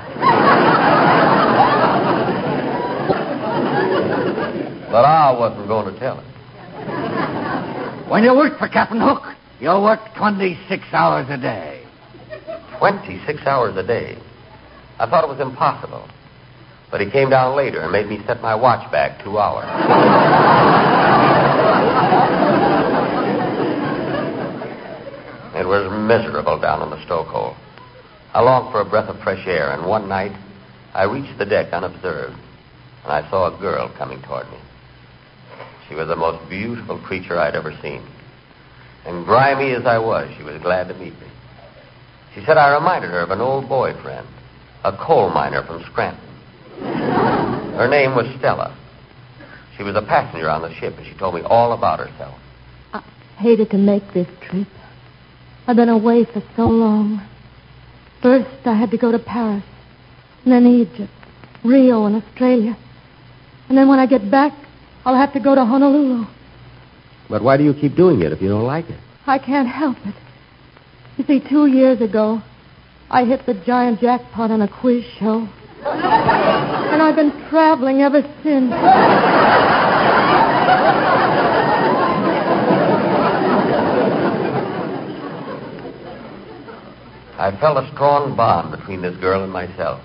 but 4.90 5.04
I 5.04 5.32
wasn't 5.32 5.66
going 5.66 5.92
to 5.92 5.98
tell 5.98 6.20
him. 6.20 6.24
When 8.08 8.22
you 8.22 8.32
work 8.34 8.58
for 8.58 8.68
Captain 8.68 9.00
Hook, 9.00 9.24
you 9.60 9.68
work 9.68 10.00
26 10.16 10.84
hours 10.92 11.26
a 11.30 11.36
day. 11.36 11.84
26 12.78 13.42
hours 13.46 13.76
a 13.76 13.82
day. 13.82 14.16
I 14.98 15.08
thought 15.08 15.24
it 15.24 15.28
was 15.28 15.40
impossible. 15.40 16.08
But 16.90 17.00
he 17.00 17.10
came 17.10 17.30
down 17.30 17.56
later 17.56 17.80
and 17.80 17.92
made 17.92 18.06
me 18.06 18.20
set 18.26 18.40
my 18.40 18.54
watch 18.54 18.90
back 18.90 19.22
two 19.22 19.38
hours. 19.38 19.66
it 25.54 25.66
was 25.66 25.90
miserable 26.06 26.58
down 26.60 26.82
in 26.82 26.90
the 26.90 27.04
stokehole. 27.04 27.56
I 28.32 28.40
longed 28.40 28.72
for 28.72 28.80
a 28.80 28.88
breath 28.88 29.08
of 29.08 29.20
fresh 29.22 29.46
air, 29.46 29.72
and 29.72 29.86
one 29.86 30.08
night 30.08 30.32
I 30.94 31.04
reached 31.04 31.38
the 31.38 31.44
deck 31.44 31.72
unobserved, 31.72 32.36
and 33.04 33.12
I 33.12 33.28
saw 33.28 33.54
a 33.54 33.60
girl 33.60 33.92
coming 33.98 34.22
toward 34.22 34.50
me. 34.50 34.58
She 35.88 35.94
was 35.94 36.08
the 36.08 36.16
most 36.16 36.48
beautiful 36.48 36.98
creature 36.98 37.38
I'd 37.38 37.56
ever 37.56 37.76
seen. 37.82 38.02
And 39.04 39.24
grimy 39.24 39.72
as 39.72 39.86
I 39.86 39.98
was, 39.98 40.30
she 40.36 40.42
was 40.42 40.60
glad 40.60 40.88
to 40.88 40.94
meet 40.94 41.18
me. 41.20 41.26
She 42.34 42.44
said 42.44 42.56
I 42.56 42.74
reminded 42.74 43.10
her 43.10 43.20
of 43.20 43.30
an 43.30 43.40
old 43.40 43.68
boyfriend, 43.68 44.26
a 44.84 44.96
coal 44.96 45.30
miner 45.30 45.64
from 45.64 45.82
Scranton. 45.90 46.24
Her 46.80 47.88
name 47.88 48.14
was 48.14 48.26
Stella. 48.38 48.76
She 49.76 49.82
was 49.82 49.94
a 49.96 50.02
passenger 50.02 50.50
on 50.50 50.62
the 50.62 50.74
ship, 50.74 50.94
and 50.96 51.06
she 51.06 51.14
told 51.14 51.34
me 51.34 51.42
all 51.42 51.72
about 51.72 52.00
herself. 52.00 52.38
I 52.92 53.02
hated 53.38 53.70
to 53.70 53.78
make 53.78 54.02
this 54.12 54.28
trip. 54.42 54.68
I've 55.66 55.76
been 55.76 55.88
away 55.88 56.24
for 56.24 56.42
so 56.56 56.64
long. 56.64 57.26
First, 58.22 58.66
I 58.66 58.74
had 58.74 58.90
to 58.90 58.98
go 58.98 59.12
to 59.12 59.18
Paris, 59.18 59.64
and 60.44 60.52
then 60.52 60.66
Egypt, 60.66 61.12
Rio, 61.64 62.06
and 62.06 62.16
Australia. 62.22 62.76
And 63.68 63.78
then 63.78 63.88
when 63.88 63.98
I 63.98 64.06
get 64.06 64.30
back, 64.30 64.52
I'll 65.04 65.14
have 65.14 65.32
to 65.34 65.40
go 65.40 65.54
to 65.54 65.64
Honolulu. 65.64 66.26
But 67.28 67.42
why 67.42 67.56
do 67.56 67.64
you 67.64 67.74
keep 67.74 67.94
doing 67.94 68.22
it 68.22 68.32
if 68.32 68.40
you 68.40 68.48
don't 68.48 68.64
like 68.64 68.88
it? 68.88 68.98
I 69.26 69.38
can't 69.38 69.68
help 69.68 69.98
it. 70.04 70.14
You 71.18 71.24
see, 71.24 71.40
two 71.46 71.66
years 71.66 72.00
ago, 72.00 72.42
I 73.10 73.24
hit 73.24 73.44
the 73.44 73.54
giant 73.66 74.00
jackpot 74.00 74.50
on 74.50 74.62
a 74.62 74.68
quiz 74.68 75.04
show. 75.18 75.48
And 75.84 77.02
I've 77.02 77.16
been 77.16 77.32
traveling 77.50 78.00
ever 78.00 78.22
since. 78.42 78.72
I 87.40 87.56
felt 87.60 87.84
a 87.84 87.90
strong 87.92 88.36
bond 88.36 88.76
between 88.76 89.00
this 89.02 89.16
girl 89.18 89.44
and 89.44 89.52
myself. 89.52 90.00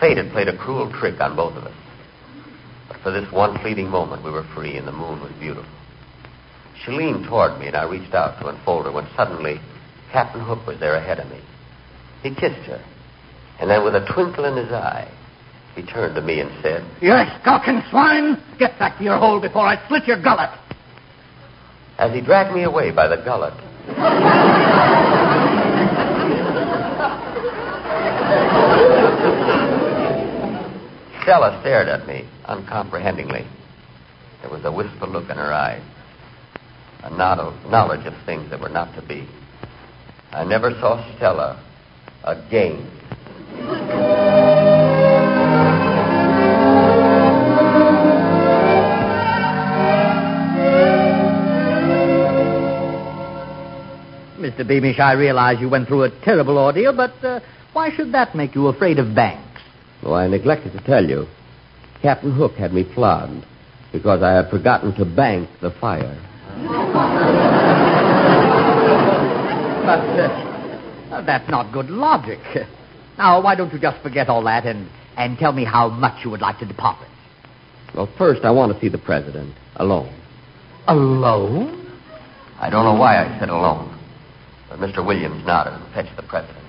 Fate 0.00 0.16
had 0.16 0.32
played 0.32 0.48
a 0.48 0.56
cruel 0.56 0.90
trick 0.98 1.20
on 1.20 1.36
both 1.36 1.54
of 1.54 1.64
us. 1.64 1.74
But 2.88 2.98
For 3.02 3.12
this 3.12 3.30
one 3.30 3.58
fleeting 3.60 3.88
moment, 3.88 4.24
we 4.24 4.30
were 4.30 4.42
free, 4.54 4.76
and 4.76 4.86
the 4.88 4.92
moon 4.92 5.20
was 5.20 5.32
beautiful. 5.38 5.70
She 6.84 6.92
leaned 6.92 7.24
toward 7.26 7.58
me, 7.58 7.68
and 7.68 7.76
I 7.76 7.84
reached 7.84 8.14
out 8.14 8.38
to 8.40 8.48
unfold 8.48 8.84
her 8.84 8.92
when 8.92 9.06
suddenly 9.16 9.60
Captain 10.12 10.42
Hook 10.42 10.66
was 10.66 10.78
there 10.80 10.94
ahead 10.96 11.18
of 11.18 11.30
me. 11.30 11.40
He 12.22 12.34
kissed 12.34 12.66
her, 12.66 12.82
and 13.58 13.70
then 13.70 13.84
with 13.84 13.94
a 13.94 14.06
twinkle 14.12 14.44
in 14.44 14.56
his 14.56 14.70
eye, 14.70 15.10
he 15.74 15.82
turned 15.82 16.14
to 16.14 16.20
me 16.20 16.40
and 16.40 16.50
said, 16.62 16.84
You 17.00 17.14
skulking 17.40 17.82
swine! 17.90 18.40
Get 18.58 18.78
back 18.78 18.98
to 18.98 19.04
your 19.04 19.18
hole 19.18 19.40
before 19.40 19.66
I 19.66 19.86
slit 19.88 20.06
your 20.06 20.22
gullet. 20.22 20.50
As 21.98 22.12
he 22.12 22.20
dragged 22.20 22.54
me 22.54 22.64
away 22.64 22.90
by 22.90 23.08
the 23.08 23.16
gullet, 23.16 23.54
Stella 31.22 31.58
stared 31.62 31.88
at 31.88 32.06
me 32.06 32.28
uncomprehendingly. 32.44 33.46
There 34.42 34.50
was 34.50 34.64
a 34.64 34.72
wistful 34.72 35.08
look 35.08 35.30
in 35.30 35.36
her 35.36 35.52
eyes, 35.52 35.82
a 37.04 37.10
nod 37.10 37.38
of 37.38 37.70
knowledge 37.70 38.06
of 38.06 38.14
things 38.24 38.48
that 38.48 38.58
were 38.58 38.70
not 38.70 38.94
to 38.94 39.02
be. 39.06 39.28
I 40.32 40.42
never 40.44 40.70
saw 40.80 41.04
Stella 41.16 41.62
again. 42.24 42.90
Mr. 54.40 54.66
Beamish, 54.66 54.98
I 54.98 55.12
realize 55.12 55.60
you 55.60 55.68
went 55.68 55.88
through 55.88 56.04
a 56.04 56.10
terrible 56.24 56.56
ordeal, 56.56 56.96
but 56.96 57.22
uh, 57.22 57.40
why 57.74 57.94
should 57.94 58.12
that 58.12 58.34
make 58.34 58.54
you 58.54 58.68
afraid 58.68 58.98
of 58.98 59.14
banks? 59.14 59.60
Oh, 60.02 60.14
I 60.14 60.26
neglected 60.26 60.72
to 60.72 60.80
tell 60.82 61.04
you. 61.04 61.26
Captain 62.00 62.32
Hook 62.32 62.52
had 62.52 62.72
me 62.72 62.84
flogged 62.94 63.44
because 63.92 64.22
I 64.22 64.32
had 64.32 64.48
forgotten 64.48 64.94
to 64.96 65.04
bank 65.04 65.50
the 65.60 65.70
fire. 65.70 66.18
But 69.84 70.00
uh, 70.00 71.22
that's 71.26 71.48
not 71.50 71.72
good 71.72 71.90
logic. 71.90 72.38
Now, 73.18 73.42
why 73.42 73.54
don't 73.54 73.72
you 73.72 73.78
just 73.78 74.02
forget 74.02 74.28
all 74.28 74.42
that 74.44 74.64
and, 74.64 74.88
and 75.16 75.38
tell 75.38 75.52
me 75.52 75.64
how 75.64 75.88
much 75.90 76.24
you 76.24 76.30
would 76.30 76.40
like 76.40 76.58
to 76.60 76.66
deposit? 76.66 77.08
Well, 77.94 78.08
first, 78.18 78.42
I 78.44 78.50
want 78.50 78.72
to 78.72 78.80
see 78.80 78.88
the 78.88 78.98
president 78.98 79.54
alone. 79.76 80.12
Alone? 80.88 81.80
I 82.58 82.70
don't 82.70 82.84
know 82.84 82.98
why 82.98 83.22
I 83.24 83.38
said 83.38 83.50
alone, 83.50 83.98
but 84.68 84.78
Mr. 84.78 85.06
Williams 85.06 85.44
nodded 85.44 85.74
and 85.74 85.94
fetched 85.94 86.16
the 86.16 86.22
president. 86.22 86.64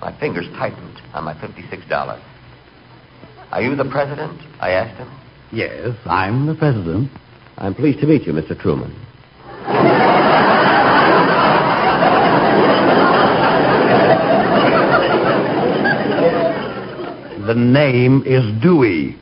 My 0.00 0.18
fingers 0.18 0.46
tightened 0.56 1.00
on 1.14 1.24
my 1.24 1.34
$56. 1.34 2.22
Are 3.50 3.62
you 3.62 3.76
the 3.76 3.84
president? 3.84 4.40
I 4.60 4.70
asked 4.70 4.98
him. 4.98 5.10
Yes, 5.52 5.96
I'm 6.04 6.46
the 6.46 6.54
president. 6.54 7.10
I'm 7.60 7.74
pleased 7.74 7.98
to 8.00 8.06
meet 8.06 8.22
you, 8.22 8.32
Mr. 8.32 8.56
Truman. 8.56 8.94
The 17.46 17.54
name 17.54 18.22
is 18.24 18.44
Dewey. 18.62 19.16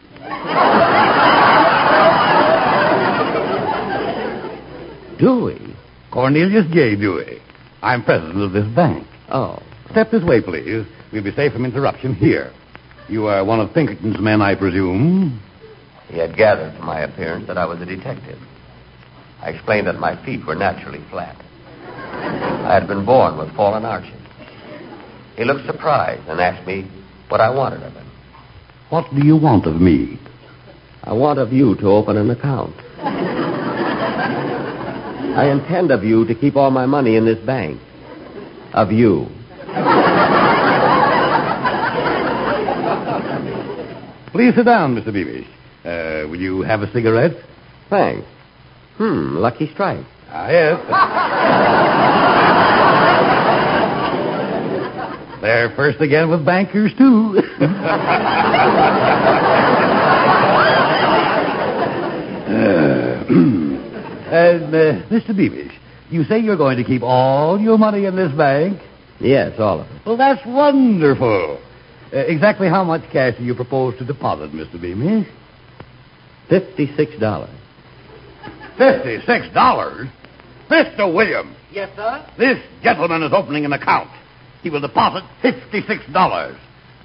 Dewey? 5.18 5.74
Cornelius 6.10 6.66
J. 6.74 6.96
Dewey. 6.96 7.40
I'm 7.80 8.04
president 8.04 8.42
of 8.42 8.52
this 8.52 8.66
bank. 8.74 9.06
Oh. 9.30 9.62
Step 9.92 10.10
this 10.10 10.22
way, 10.22 10.42
please. 10.42 10.84
We'll 11.10 11.24
be 11.24 11.32
safe 11.32 11.54
from 11.54 11.64
interruption 11.64 12.14
here. 12.14 12.52
You 13.08 13.28
are 13.28 13.42
one 13.46 13.60
of 13.60 13.72
Pinkerton's 13.72 14.20
men, 14.20 14.42
I 14.42 14.56
presume. 14.56 15.40
He 16.08 16.18
had 16.18 16.36
gathered 16.36 16.74
from 16.76 16.86
my 16.86 17.00
appearance 17.00 17.46
that 17.48 17.58
I 17.58 17.66
was 17.66 17.80
a 17.80 17.86
detective. 17.86 18.38
I 19.40 19.50
explained 19.50 19.86
that 19.86 19.98
my 19.98 20.16
feet 20.24 20.46
were 20.46 20.54
naturally 20.54 21.02
flat. 21.10 21.36
I 21.78 22.74
had 22.74 22.86
been 22.86 23.04
born 23.04 23.38
with 23.38 23.54
fallen 23.54 23.84
arches. 23.84 24.12
He 25.36 25.44
looked 25.44 25.66
surprised 25.66 26.26
and 26.28 26.40
asked 26.40 26.66
me 26.66 26.90
what 27.28 27.40
I 27.40 27.50
wanted 27.50 27.82
of 27.82 27.92
him. 27.92 28.10
What 28.88 29.12
do 29.14 29.24
you 29.24 29.36
want 29.36 29.66
of 29.66 29.80
me? 29.80 30.18
I 31.02 31.12
want 31.12 31.38
of 31.38 31.52
you 31.52 31.74
to 31.76 31.88
open 31.88 32.16
an 32.16 32.30
account. 32.30 32.74
I 35.36 35.50
intend 35.50 35.90
of 35.90 36.02
you 36.02 36.24
to 36.26 36.34
keep 36.34 36.56
all 36.56 36.70
my 36.70 36.86
money 36.86 37.16
in 37.16 37.24
this 37.24 37.38
bank. 37.44 37.80
Of 38.72 38.90
you. 38.90 39.26
Please 44.32 44.54
sit 44.54 44.64
down, 44.64 44.94
Mr. 44.96 45.12
Beamish. 45.12 45.46
Uh, 45.86 46.26
will 46.28 46.40
you 46.40 46.62
have 46.62 46.82
a 46.82 46.90
cigarette? 46.92 47.36
Thanks. 47.88 48.26
Hmm, 48.96 49.36
lucky 49.36 49.70
strike. 49.72 50.04
Ah, 50.30 50.48
yes. 50.48 50.80
They're 55.40 55.70
first 55.76 56.00
again 56.00 56.28
with 56.28 56.44
bankers, 56.44 56.92
too. 56.98 57.40
and, 64.26 64.74
uh, 64.74 65.02
Mr. 65.08 65.36
Beamish, 65.36 65.72
you 66.10 66.24
say 66.24 66.40
you're 66.40 66.56
going 66.56 66.78
to 66.78 66.84
keep 66.84 67.02
all 67.04 67.60
your 67.60 67.78
money 67.78 68.06
in 68.06 68.16
this 68.16 68.32
bank? 68.32 68.80
Yes, 69.20 69.60
all 69.60 69.82
of 69.82 69.86
it. 69.86 70.02
Well, 70.04 70.16
that's 70.16 70.44
wonderful. 70.44 71.60
Uh, 72.12 72.16
exactly 72.18 72.68
how 72.68 72.82
much 72.82 73.02
cash 73.12 73.36
do 73.38 73.44
you 73.44 73.54
propose 73.54 73.96
to 73.98 74.04
deposit, 74.04 74.50
Mr. 74.52 74.80
Beamish? 74.80 75.28
Fifty-six 76.48 77.18
dollars. 77.18 77.50
Fifty-six 78.78 79.52
dollars? 79.54 80.08
Mr. 80.70 81.12
Williams, 81.14 81.56
Yes, 81.70 81.90
sir? 81.96 82.26
this 82.38 82.58
gentleman 82.82 83.22
is 83.22 83.32
opening 83.32 83.64
an 83.64 83.72
account. 83.72 84.10
He 84.62 84.70
will 84.70 84.80
deposit 84.80 85.22
fifty-six 85.42 86.02
dollars. 86.12 86.56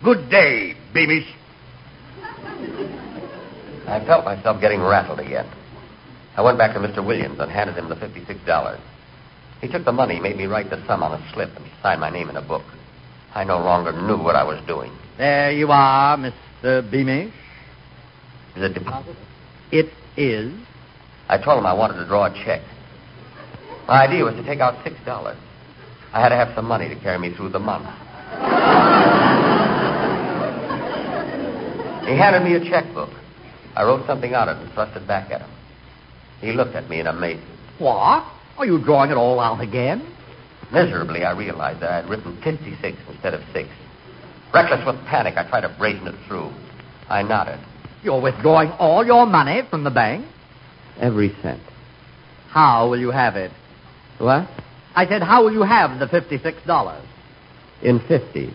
Good 0.04 0.30
day, 0.30 0.74
Beamish. 0.94 1.28
I 3.88 4.04
felt 4.06 4.26
myself 4.26 4.62
getting 4.62 4.82
rattled 4.82 5.20
again. 5.20 5.50
I 6.36 6.42
went 6.42 6.58
back 6.58 6.74
to 6.74 6.80
Mr. 6.80 7.06
Williams 7.06 7.40
and 7.40 7.52
handed 7.52 7.76
him 7.78 7.90
the 7.90 7.96
$56. 7.96 8.80
He 9.60 9.68
took 9.68 9.84
the 9.86 9.92
money, 9.92 10.20
made 10.20 10.38
me 10.38 10.46
write 10.46 10.70
the 10.70 10.84
sum 10.88 11.04
on 11.04 11.20
a 11.20 11.32
slip, 11.34 11.50
and 11.56 11.66
signed 11.84 12.00
my 12.00 12.10
name 12.10 12.30
in 12.30 12.38
a 12.38 12.42
book. 12.42 12.64
I 13.36 13.44
no 13.44 13.58
longer 13.60 13.92
knew 13.92 14.18
what 14.18 14.36
I 14.36 14.44
was 14.44 14.60
doing. 14.66 14.92
There 15.18 15.52
you 15.52 15.68
are, 15.72 16.18
Mr. 16.18 16.90
Beamish. 16.90 17.34
Is 18.56 18.64
it 18.64 18.74
deposited? 18.74 19.18
It 19.72 19.92
is. 20.18 20.54
I 21.30 21.38
told 21.38 21.60
him 21.60 21.66
I 21.66 21.74
wanted 21.74 21.96
to 21.96 22.06
draw 22.06 22.26
a 22.26 22.34
check. 22.46 22.62
My 23.88 24.06
idea 24.06 24.24
was 24.24 24.36
to 24.36 24.44
take 24.44 24.60
out 24.60 24.84
six 24.84 24.96
dollars. 25.06 25.38
I 26.14 26.20
had 26.20 26.30
to 26.30 26.36
have 26.36 26.54
some 26.56 26.66
money 26.66 26.90
to 26.90 27.00
carry 27.00 27.18
me 27.18 27.34
through 27.34 27.50
the 27.50 27.60
month. 27.60 27.86
he 32.06 32.18
handed 32.18 32.44
me 32.44 32.56
a 32.56 32.70
checkbook. 32.70 33.10
I 33.76 33.84
wrote 33.84 34.06
something 34.06 34.36
on 34.36 34.50
it 34.50 34.58
and 34.58 34.72
thrust 34.74 34.98
it 34.98 35.08
back 35.08 35.32
at 35.32 35.42
him. 35.42 35.50
He 36.42 36.52
looked 36.52 36.76
at 36.76 36.90
me 36.90 37.00
in 37.00 37.08
amazement. 37.08 37.48
What? 37.80 38.26
Are 38.58 38.66
you 38.66 38.84
drawing 38.84 39.12
it 39.12 39.16
all 39.16 39.40
out 39.40 39.62
again? 39.62 40.06
Miserably, 40.72 41.24
I 41.24 41.32
realized 41.32 41.82
that 41.82 41.92
I 41.92 41.96
had 41.98 42.10
written 42.10 42.38
56 42.44 42.98
instead 43.10 43.34
of 43.34 43.42
6. 43.54 43.70
Reckless 44.54 44.86
with 44.86 44.98
panic, 45.06 45.36
I 45.38 45.48
tried 45.48 45.62
to 45.62 45.70
brazen 45.78 46.08
it 46.08 46.16
through. 46.28 46.52
I 47.10 47.24
nodded. 47.24 47.60
You're 48.04 48.22
withdrawing 48.22 48.72
all 48.72 49.06
your 49.06 49.26
money 49.26 49.62
from 49.70 49.84
the 49.84 49.92
bank? 49.92 50.26
Every 51.00 51.36
cent. 51.42 51.62
How 52.50 52.90
will 52.90 53.00
you 53.00 53.12
have 53.12 53.36
it? 53.36 53.52
What? 54.18 54.48
I 54.96 55.06
said, 55.08 55.22
how 55.22 55.44
will 55.44 55.54
you 55.54 55.64
have 55.64 56.00
the 56.00 56.08
$56? 56.08 57.02
In 57.82 58.00
fifty. 58.02 58.48
Fifty? 58.48 58.52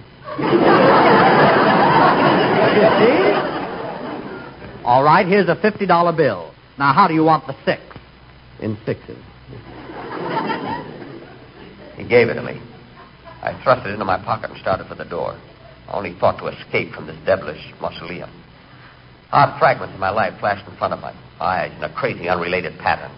All 4.84 5.02
right, 5.02 5.26
here's 5.26 5.48
a 5.48 5.56
$50 5.56 6.16
bill. 6.16 6.52
Now, 6.78 6.92
how 6.92 7.08
do 7.08 7.14
you 7.14 7.24
want 7.24 7.46
the 7.46 7.56
six? 7.64 7.82
In 8.60 8.76
sixes. 8.84 9.18
He 11.96 12.04
gave 12.06 12.28
it 12.28 12.34
to 12.34 12.42
me. 12.42 12.60
I 13.42 13.58
thrust 13.62 13.86
it 13.86 13.90
into 13.90 14.04
my 14.04 14.18
pocket 14.22 14.50
and 14.50 14.60
started 14.60 14.86
for 14.86 14.94
the 14.94 15.04
door. 15.04 15.40
I 15.88 15.92
only 15.96 16.14
thought 16.18 16.38
to 16.38 16.46
escape 16.48 16.92
from 16.92 17.06
this 17.06 17.16
devilish 17.24 17.72
mausoleum. 17.80 18.30
Odd 19.32 19.58
fragments 19.58 19.94
of 19.94 20.00
my 20.00 20.10
life 20.10 20.38
flashed 20.38 20.66
in 20.68 20.76
front 20.76 20.94
of 20.94 21.00
my 21.00 21.12
eyes 21.40 21.72
in 21.76 21.82
a 21.82 21.92
crazy, 21.92 22.28
unrelated 22.28 22.78
pattern. 22.78 23.10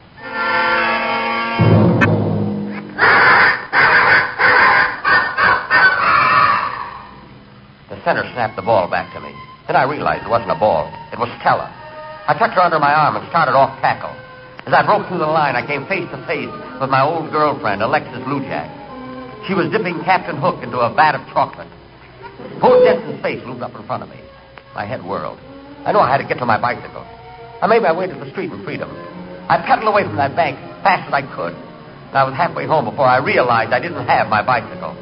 The 7.90 8.02
center 8.04 8.24
snapped 8.32 8.56
the 8.56 8.62
ball 8.62 8.88
back 8.88 9.12
to 9.12 9.20
me. 9.20 9.34
Then 9.66 9.76
I 9.76 9.84
realized 9.84 10.24
it 10.24 10.30
wasn't 10.30 10.50
a 10.50 10.58
ball. 10.58 10.88
It 11.12 11.18
was 11.18 11.28
Stella. 11.40 11.68
I 12.26 12.34
tucked 12.38 12.54
her 12.54 12.62
under 12.62 12.78
my 12.78 12.92
arm 12.92 13.16
and 13.16 13.28
started 13.28 13.52
off 13.52 13.78
tackle. 13.80 14.16
As 14.66 14.72
I 14.72 14.84
broke 14.84 15.08
through 15.08 15.18
the 15.18 15.26
line, 15.28 15.56
I 15.56 15.66
came 15.66 15.86
face 15.86 16.08
to 16.10 16.26
face 16.26 16.52
with 16.80 16.90
my 16.90 17.02
old 17.02 17.30
girlfriend, 17.30 17.82
Alexis 17.82 18.24
Lujak. 18.24 18.68
She 19.46 19.54
was 19.54 19.70
dipping 19.70 20.00
Captain 20.04 20.36
Hook 20.36 20.62
into 20.62 20.78
a 20.78 20.92
vat 20.92 21.14
of 21.14 21.26
chocolate. 21.32 21.68
Bull 22.60 22.80
Jensen's 22.84 23.20
face 23.20 23.44
loomed 23.44 23.62
up 23.62 23.74
in 23.74 23.84
front 23.86 24.02
of 24.02 24.08
me. 24.08 24.20
My 24.74 24.84
head 24.84 25.04
whirled. 25.04 25.38
I 25.84 25.92
knew 25.92 25.98
I 25.98 26.10
had 26.10 26.18
to 26.18 26.28
get 26.28 26.38
to 26.38 26.46
my 26.46 26.60
bicycle. 26.60 27.06
I 27.60 27.66
made 27.66 27.82
my 27.82 27.92
way 27.92 28.06
to 28.06 28.14
the 28.14 28.30
street 28.30 28.52
in 28.52 28.62
freedom. 28.64 28.90
I 29.48 29.58
pedaled 29.64 29.88
away 29.88 30.04
from 30.04 30.16
that 30.16 30.36
bank 30.36 30.58
as 30.58 30.82
fast 30.82 31.08
as 31.08 31.14
I 31.14 31.22
could. 31.34 31.54
And 31.54 32.16
I 32.16 32.24
was 32.24 32.34
halfway 32.34 32.66
home 32.66 32.84
before 32.84 33.06
I 33.06 33.18
realized 33.18 33.72
I 33.72 33.80
didn't 33.80 34.06
have 34.06 34.28
my 34.28 34.42
bicycle. 34.44 34.94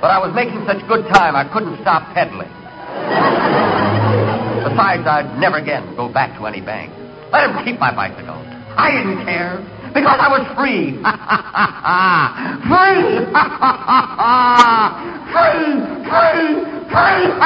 but 0.00 0.10
I 0.10 0.18
was 0.20 0.34
making 0.34 0.62
such 0.66 0.86
good 0.86 1.06
time 1.08 1.34
I 1.34 1.44
couldn't 1.50 1.80
stop 1.82 2.14
pedaling. 2.14 2.52
Besides, 4.68 5.06
I'd 5.06 5.38
never 5.40 5.56
again 5.56 5.96
go 5.96 6.08
back 6.08 6.36
to 6.38 6.46
any 6.46 6.60
bank. 6.60 6.92
Let 7.32 7.50
him 7.50 7.64
keep 7.64 7.80
my 7.80 7.94
bicycle. 7.94 8.36
I 8.76 8.92
didn't 8.92 9.24
care 9.24 9.58
because 9.94 10.18
I 10.20 10.28
was 10.28 10.44
free. 10.54 11.00
free! 12.70 13.16
free! 15.32 16.70
free! 16.70 16.75
Mr. 16.96 17.36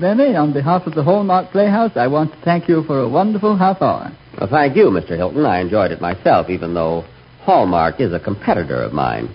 Benny, 0.00 0.34
on 0.34 0.52
behalf 0.54 0.86
of 0.86 0.94
the 0.94 1.02
Hallmark 1.02 1.52
Playhouse, 1.52 1.92
I 1.94 2.06
want 2.06 2.32
to 2.32 2.40
thank 2.40 2.68
you 2.68 2.82
for 2.84 3.00
a 3.00 3.08
wonderful 3.08 3.56
half 3.56 3.82
hour. 3.82 4.10
Well, 4.38 4.48
thank 4.48 4.74
you, 4.74 4.86
Mr. 4.86 5.16
Hilton. 5.16 5.44
I 5.44 5.60
enjoyed 5.60 5.92
it 5.92 6.00
myself, 6.00 6.48
even 6.48 6.72
though 6.72 7.04
Hallmark 7.42 8.00
is 8.00 8.12
a 8.14 8.18
competitor 8.18 8.82
of 8.82 8.94
mine. 8.94 9.28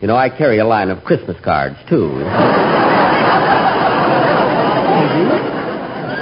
You 0.00 0.08
know, 0.08 0.16
I 0.16 0.28
carry 0.28 0.58
a 0.58 0.66
line 0.66 0.90
of 0.90 1.04
Christmas 1.04 1.36
cards, 1.42 1.76
too. 1.88 2.24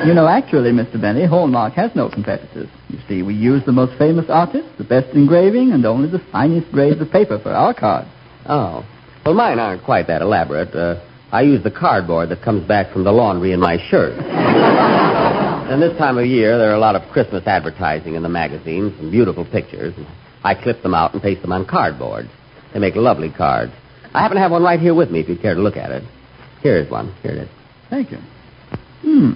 You 0.07 0.15
know, 0.15 0.29
actually, 0.29 0.71
Mr. 0.71 1.01
Benny, 1.01 1.27
Hallmark 1.27 1.73
has 1.73 1.91
no 1.97 2.09
competitors. 2.09 2.69
You 2.89 2.99
see, 3.09 3.23
we 3.23 3.35
use 3.35 3.65
the 3.67 3.73
most 3.73 3.99
famous 3.99 4.27
artists, 4.29 4.71
the 4.79 4.85
best 4.85 5.13
engraving, 5.17 5.73
and 5.73 5.85
only 5.85 6.09
the 6.09 6.21
finest 6.31 6.71
grades 6.71 7.01
of 7.01 7.11
paper 7.11 7.41
for 7.41 7.51
our 7.51 7.75
cards. 7.75 8.09
Oh. 8.49 8.87
Well, 9.25 9.35
mine 9.35 9.59
aren't 9.59 9.83
quite 9.83 10.07
that 10.07 10.23
elaborate. 10.23 10.73
Uh, 10.73 11.01
I 11.37 11.43
use 11.43 11.63
the 11.63 11.71
cardboard 11.71 12.31
that 12.31 12.41
comes 12.41 12.67
back 12.67 12.95
from 12.95 13.05
the 13.05 13.13
laundry 13.13 13.53
in 13.53 13.61
my 13.61 13.77
shirt. 13.91 14.15
and 14.19 15.83
this 15.83 15.95
time 15.99 16.17
of 16.17 16.25
year, 16.25 16.57
there 16.57 16.71
are 16.71 16.75
a 16.75 16.79
lot 16.79 16.97
of 16.97 17.13
Christmas 17.13 17.47
advertising 17.47 18.15
in 18.15 18.23
the 18.23 18.29
magazines 18.31 18.99
and 18.99 19.13
beautiful 19.13 19.45
pictures. 19.45 19.93
I 20.43 20.55
clip 20.55 20.83
them 20.83 20.95
out 20.95 21.13
and 21.13 21.23
paste 21.23 21.43
them 21.43 21.53
on 21.53 21.67
cardboard. 21.67 22.31
They 22.73 22.79
make 22.79 22.97
lovely 22.97 23.31
cards. 23.31 23.73
I 24.15 24.23
happen 24.23 24.37
to 24.37 24.41
have 24.41 24.51
one 24.51 24.63
right 24.63 24.81
here 24.81 24.95
with 24.95 25.11
me 25.11 25.21
if 25.21 25.29
you 25.29 25.37
care 25.37 25.55
to 25.55 25.61
look 25.61 25.77
at 25.77 25.91
it. 25.91 26.05
Here 26.63 26.79
is 26.79 26.91
one. 26.91 27.15
Here 27.23 27.33
it 27.33 27.39
is. 27.43 27.49
Thank 27.91 28.13
you. 28.13 28.19
Hmm. 29.03 29.33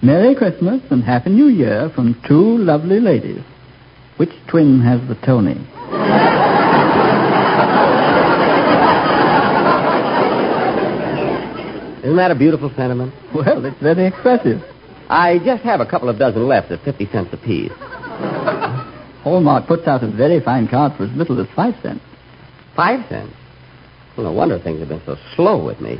Merry 0.00 0.34
Christmas 0.34 0.80
and 0.90 1.04
Happy 1.04 1.28
New 1.28 1.48
Year 1.48 1.90
from 1.94 2.18
two 2.26 2.56
lovely 2.56 3.00
ladies. 3.00 3.42
Which 4.16 4.32
twin 4.48 4.80
has 4.80 5.06
the 5.06 5.16
Toni? 5.16 5.68
Isn't 12.04 12.16
that 12.16 12.30
a 12.30 12.34
beautiful 12.34 12.70
sentiment? 12.76 13.14
Well, 13.34 13.64
it's 13.64 13.80
very 13.80 14.06
expressive. 14.06 14.62
I 15.08 15.38
just 15.38 15.62
have 15.64 15.80
a 15.80 15.86
couple 15.86 16.10
of 16.10 16.18
dozen 16.18 16.46
left 16.46 16.70
at 16.70 16.82
50 16.84 17.06
cents 17.10 17.32
apiece. 17.32 17.72
Hallmark 19.22 19.66
puts 19.66 19.88
out 19.88 20.04
a 20.04 20.10
very 20.10 20.40
fine 20.40 20.68
card 20.68 20.92
for 20.96 21.04
as 21.04 21.12
little 21.12 21.40
as 21.40 21.46
five 21.56 21.74
cents. 21.82 22.04
Five 22.76 23.08
cents? 23.08 23.34
Well, 24.16 24.26
no 24.26 24.32
wonder 24.32 24.58
things 24.58 24.80
have 24.80 24.88
been 24.88 25.02
so 25.06 25.16
slow 25.34 25.64
with 25.64 25.80
me. 25.80 25.96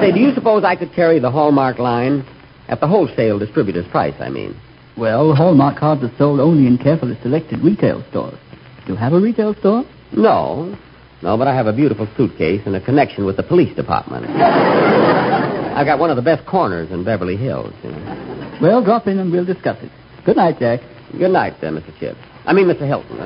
Say, 0.00 0.12
do 0.12 0.20
you 0.20 0.32
suppose 0.32 0.62
I 0.64 0.76
could 0.76 0.92
carry 0.92 1.18
the 1.18 1.30
Hallmark 1.30 1.78
line? 1.78 2.24
At 2.68 2.78
the 2.78 2.86
wholesale 2.86 3.40
distributor's 3.40 3.88
price, 3.88 4.14
I 4.20 4.30
mean. 4.30 4.54
Well, 4.96 5.34
Hallmark 5.34 5.76
cards 5.78 6.04
are 6.04 6.12
sold 6.18 6.38
only 6.38 6.68
in 6.68 6.78
carefully 6.78 7.18
selected 7.20 7.60
retail 7.64 8.04
stores. 8.10 8.38
Do 8.86 8.92
you 8.92 8.96
have 8.96 9.12
a 9.12 9.20
retail 9.20 9.54
store? 9.56 9.84
No. 10.12 10.78
No, 11.22 11.36
but 11.36 11.46
I 11.46 11.54
have 11.54 11.66
a 11.66 11.72
beautiful 11.72 12.08
suitcase 12.16 12.62
and 12.64 12.74
a 12.74 12.80
connection 12.80 13.26
with 13.26 13.36
the 13.36 13.42
police 13.42 13.74
department. 13.76 14.26
I've 14.30 15.86
got 15.86 15.98
one 15.98 16.10
of 16.10 16.16
the 16.16 16.22
best 16.22 16.46
corners 16.46 16.90
in 16.90 17.04
Beverly 17.04 17.36
Hills. 17.36 17.74
You 17.84 17.90
know. 17.90 18.58
Well, 18.62 18.82
drop 18.82 19.06
in 19.06 19.18
and 19.18 19.30
we'll 19.30 19.44
discuss 19.44 19.76
it. 19.82 19.90
Good 20.24 20.36
night, 20.36 20.58
Jack. 20.58 20.80
Good 21.12 21.30
night, 21.30 21.54
uh, 21.62 21.66
Mr. 21.66 21.98
Chip. 21.98 22.16
I 22.46 22.52
mean, 22.54 22.66
Mr. 22.66 22.86
Hilton. 22.86 23.18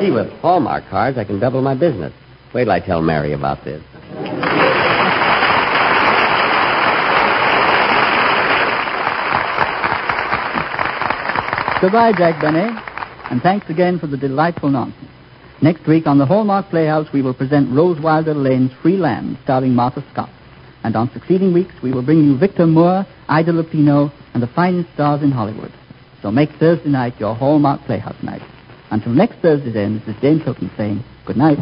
See, 0.00 0.10
with 0.14 0.30
Hallmark 0.40 0.88
cards, 0.90 1.16
I 1.16 1.24
can 1.24 1.40
double 1.40 1.62
my 1.62 1.74
business. 1.74 2.12
Wait 2.52 2.64
till 2.64 2.72
I 2.72 2.80
tell 2.80 3.00
Mary 3.00 3.32
about 3.32 3.64
this. 3.64 3.82
Goodbye, 11.80 12.12
Jack 12.12 12.40
Benny. 12.40 12.68
And 13.30 13.40
thanks 13.42 13.68
again 13.70 13.98
for 13.98 14.06
the 14.06 14.16
delightful 14.16 14.70
nonsense. 14.70 15.11
Next 15.62 15.86
week 15.86 16.08
on 16.08 16.18
the 16.18 16.26
Hallmark 16.26 16.70
Playhouse, 16.70 17.06
we 17.12 17.22
will 17.22 17.34
present 17.34 17.72
Rose 17.72 18.00
Wilder 18.00 18.34
Lane's 18.34 18.72
Free 18.82 18.96
Land, 18.96 19.38
starring 19.44 19.76
Martha 19.76 20.04
Scott. 20.12 20.28
And 20.82 20.96
on 20.96 21.08
succeeding 21.12 21.54
weeks, 21.54 21.72
we 21.80 21.92
will 21.92 22.02
bring 22.02 22.24
you 22.24 22.36
Victor 22.36 22.66
Moore, 22.66 23.06
Ida 23.28 23.52
Lupino, 23.52 24.10
and 24.34 24.42
the 24.42 24.48
finest 24.48 24.92
stars 24.94 25.22
in 25.22 25.30
Hollywood. 25.30 25.72
So 26.20 26.32
make 26.32 26.50
Thursday 26.58 26.88
night 26.88 27.14
your 27.20 27.36
Hallmark 27.36 27.82
Playhouse 27.82 28.20
night. 28.24 28.42
Until 28.90 29.12
next 29.12 29.36
Thursday, 29.36 29.70
then, 29.70 30.02
this 30.04 30.16
is 30.16 30.20
James 30.20 30.42
Hilton 30.42 30.68
saying 30.76 31.04
good 31.26 31.36
night. 31.36 31.58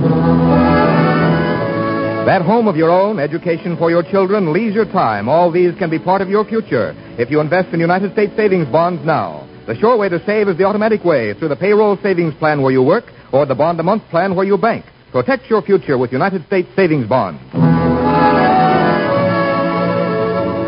That 2.25 2.41
home 2.41 2.69
of 2.69 2.77
your 2.77 2.91
own, 2.91 3.19
education 3.19 3.77
for 3.77 3.91
your 3.91 4.03
children, 4.03 4.51
leisure 4.51 4.87
time, 4.87 5.29
all 5.29 5.53
these 5.53 5.75
can 5.79 5.91
be 5.91 5.99
part 5.99 6.23
of 6.23 6.31
your 6.31 6.47
future 6.47 6.95
if 7.19 7.31
you 7.31 7.41
invest 7.41 7.75
in 7.75 7.81
United 7.81 8.13
States 8.13 8.33
savings 8.35 8.67
bonds 8.69 9.05
now. 9.05 9.47
The 9.67 9.77
sure 9.77 9.99
way 9.99 10.09
to 10.09 10.25
save 10.25 10.49
is 10.49 10.57
the 10.57 10.65
automatic 10.65 11.05
way 11.05 11.35
through 11.35 11.49
the 11.49 11.57
payroll 11.57 11.99
savings 12.03 12.33
plan 12.37 12.63
where 12.63 12.73
you 12.73 12.83
work 12.83 13.05
or 13.33 13.47
the 13.47 13.55
bond 13.55 13.81
a 13.81 13.83
month 13.83 14.03
plan 14.11 14.35
where 14.35 14.47
you 14.47 14.57
bank. 14.59 14.85
Protect 15.13 15.49
your 15.51 15.63
future 15.63 15.99
with 15.99 16.13
United 16.13 16.47
States 16.47 16.69
savings 16.77 17.07
bonds. 17.09 17.41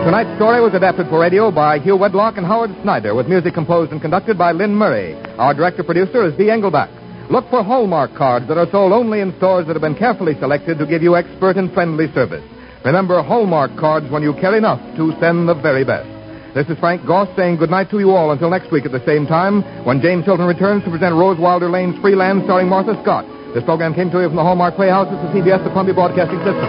Tonight's 0.04 0.34
story 0.36 0.60
was 0.60 0.74
adapted 0.74 1.08
for 1.08 1.20
radio 1.20 1.52
by 1.52 1.78
Hugh 1.78 1.96
Wedlock 1.96 2.36
and 2.36 2.44
Howard 2.44 2.70
Snyder 2.82 3.14
with 3.14 3.28
music 3.28 3.54
composed 3.54 3.92
and 3.92 4.00
conducted 4.00 4.36
by 4.36 4.50
Lynn 4.50 4.74
Murray. 4.74 5.14
Our 5.38 5.54
director 5.54 5.84
producer 5.84 6.26
is 6.26 6.36
Dee 6.36 6.50
Engelbach. 6.50 6.90
Look 7.30 7.48
for 7.50 7.62
Hallmark 7.62 8.14
cards 8.16 8.48
that 8.48 8.58
are 8.58 8.68
sold 8.72 8.92
only 8.92 9.20
in 9.20 9.32
stores 9.38 9.66
that 9.68 9.74
have 9.74 9.80
been 9.80 9.94
carefully 9.94 10.34
selected 10.40 10.78
to 10.78 10.86
give 10.86 11.02
you 11.04 11.14
expert 11.16 11.56
and 11.56 11.72
friendly 11.72 12.12
service. 12.12 12.42
Remember 12.84 13.22
Hallmark 13.22 13.78
cards 13.78 14.10
when 14.10 14.24
you 14.24 14.34
care 14.34 14.56
enough 14.56 14.80
to 14.96 15.12
send 15.20 15.48
the 15.48 15.54
very 15.54 15.84
best. 15.84 16.21
This 16.54 16.68
is 16.68 16.78
Frank 16.80 17.06
Goss 17.06 17.28
saying 17.34 17.56
goodnight 17.56 17.88
to 17.92 17.98
you 17.98 18.10
all 18.10 18.30
until 18.30 18.50
next 18.50 18.70
week 18.70 18.84
at 18.84 18.92
the 18.92 19.02
same 19.06 19.26
time 19.26 19.62
when 19.86 20.02
James 20.02 20.26
Hilton 20.26 20.44
returns 20.44 20.84
to 20.84 20.90
present 20.90 21.14
Rose 21.14 21.38
Wilder 21.40 21.70
Lane's 21.70 21.98
Free 22.02 22.14
Land 22.14 22.42
starring 22.44 22.68
Martha 22.68 22.92
Scott. 23.00 23.24
This 23.54 23.64
program 23.64 23.94
came 23.94 24.10
to 24.10 24.20
you 24.20 24.28
from 24.28 24.36
the 24.36 24.42
Hallmark 24.42 24.76
Playhouse 24.76 25.08
at 25.08 25.16
the 25.22 25.40
CBS, 25.40 25.64
the 25.64 25.70
Columbia 25.70 25.94
Broadcasting 25.94 26.44
System. 26.44 26.68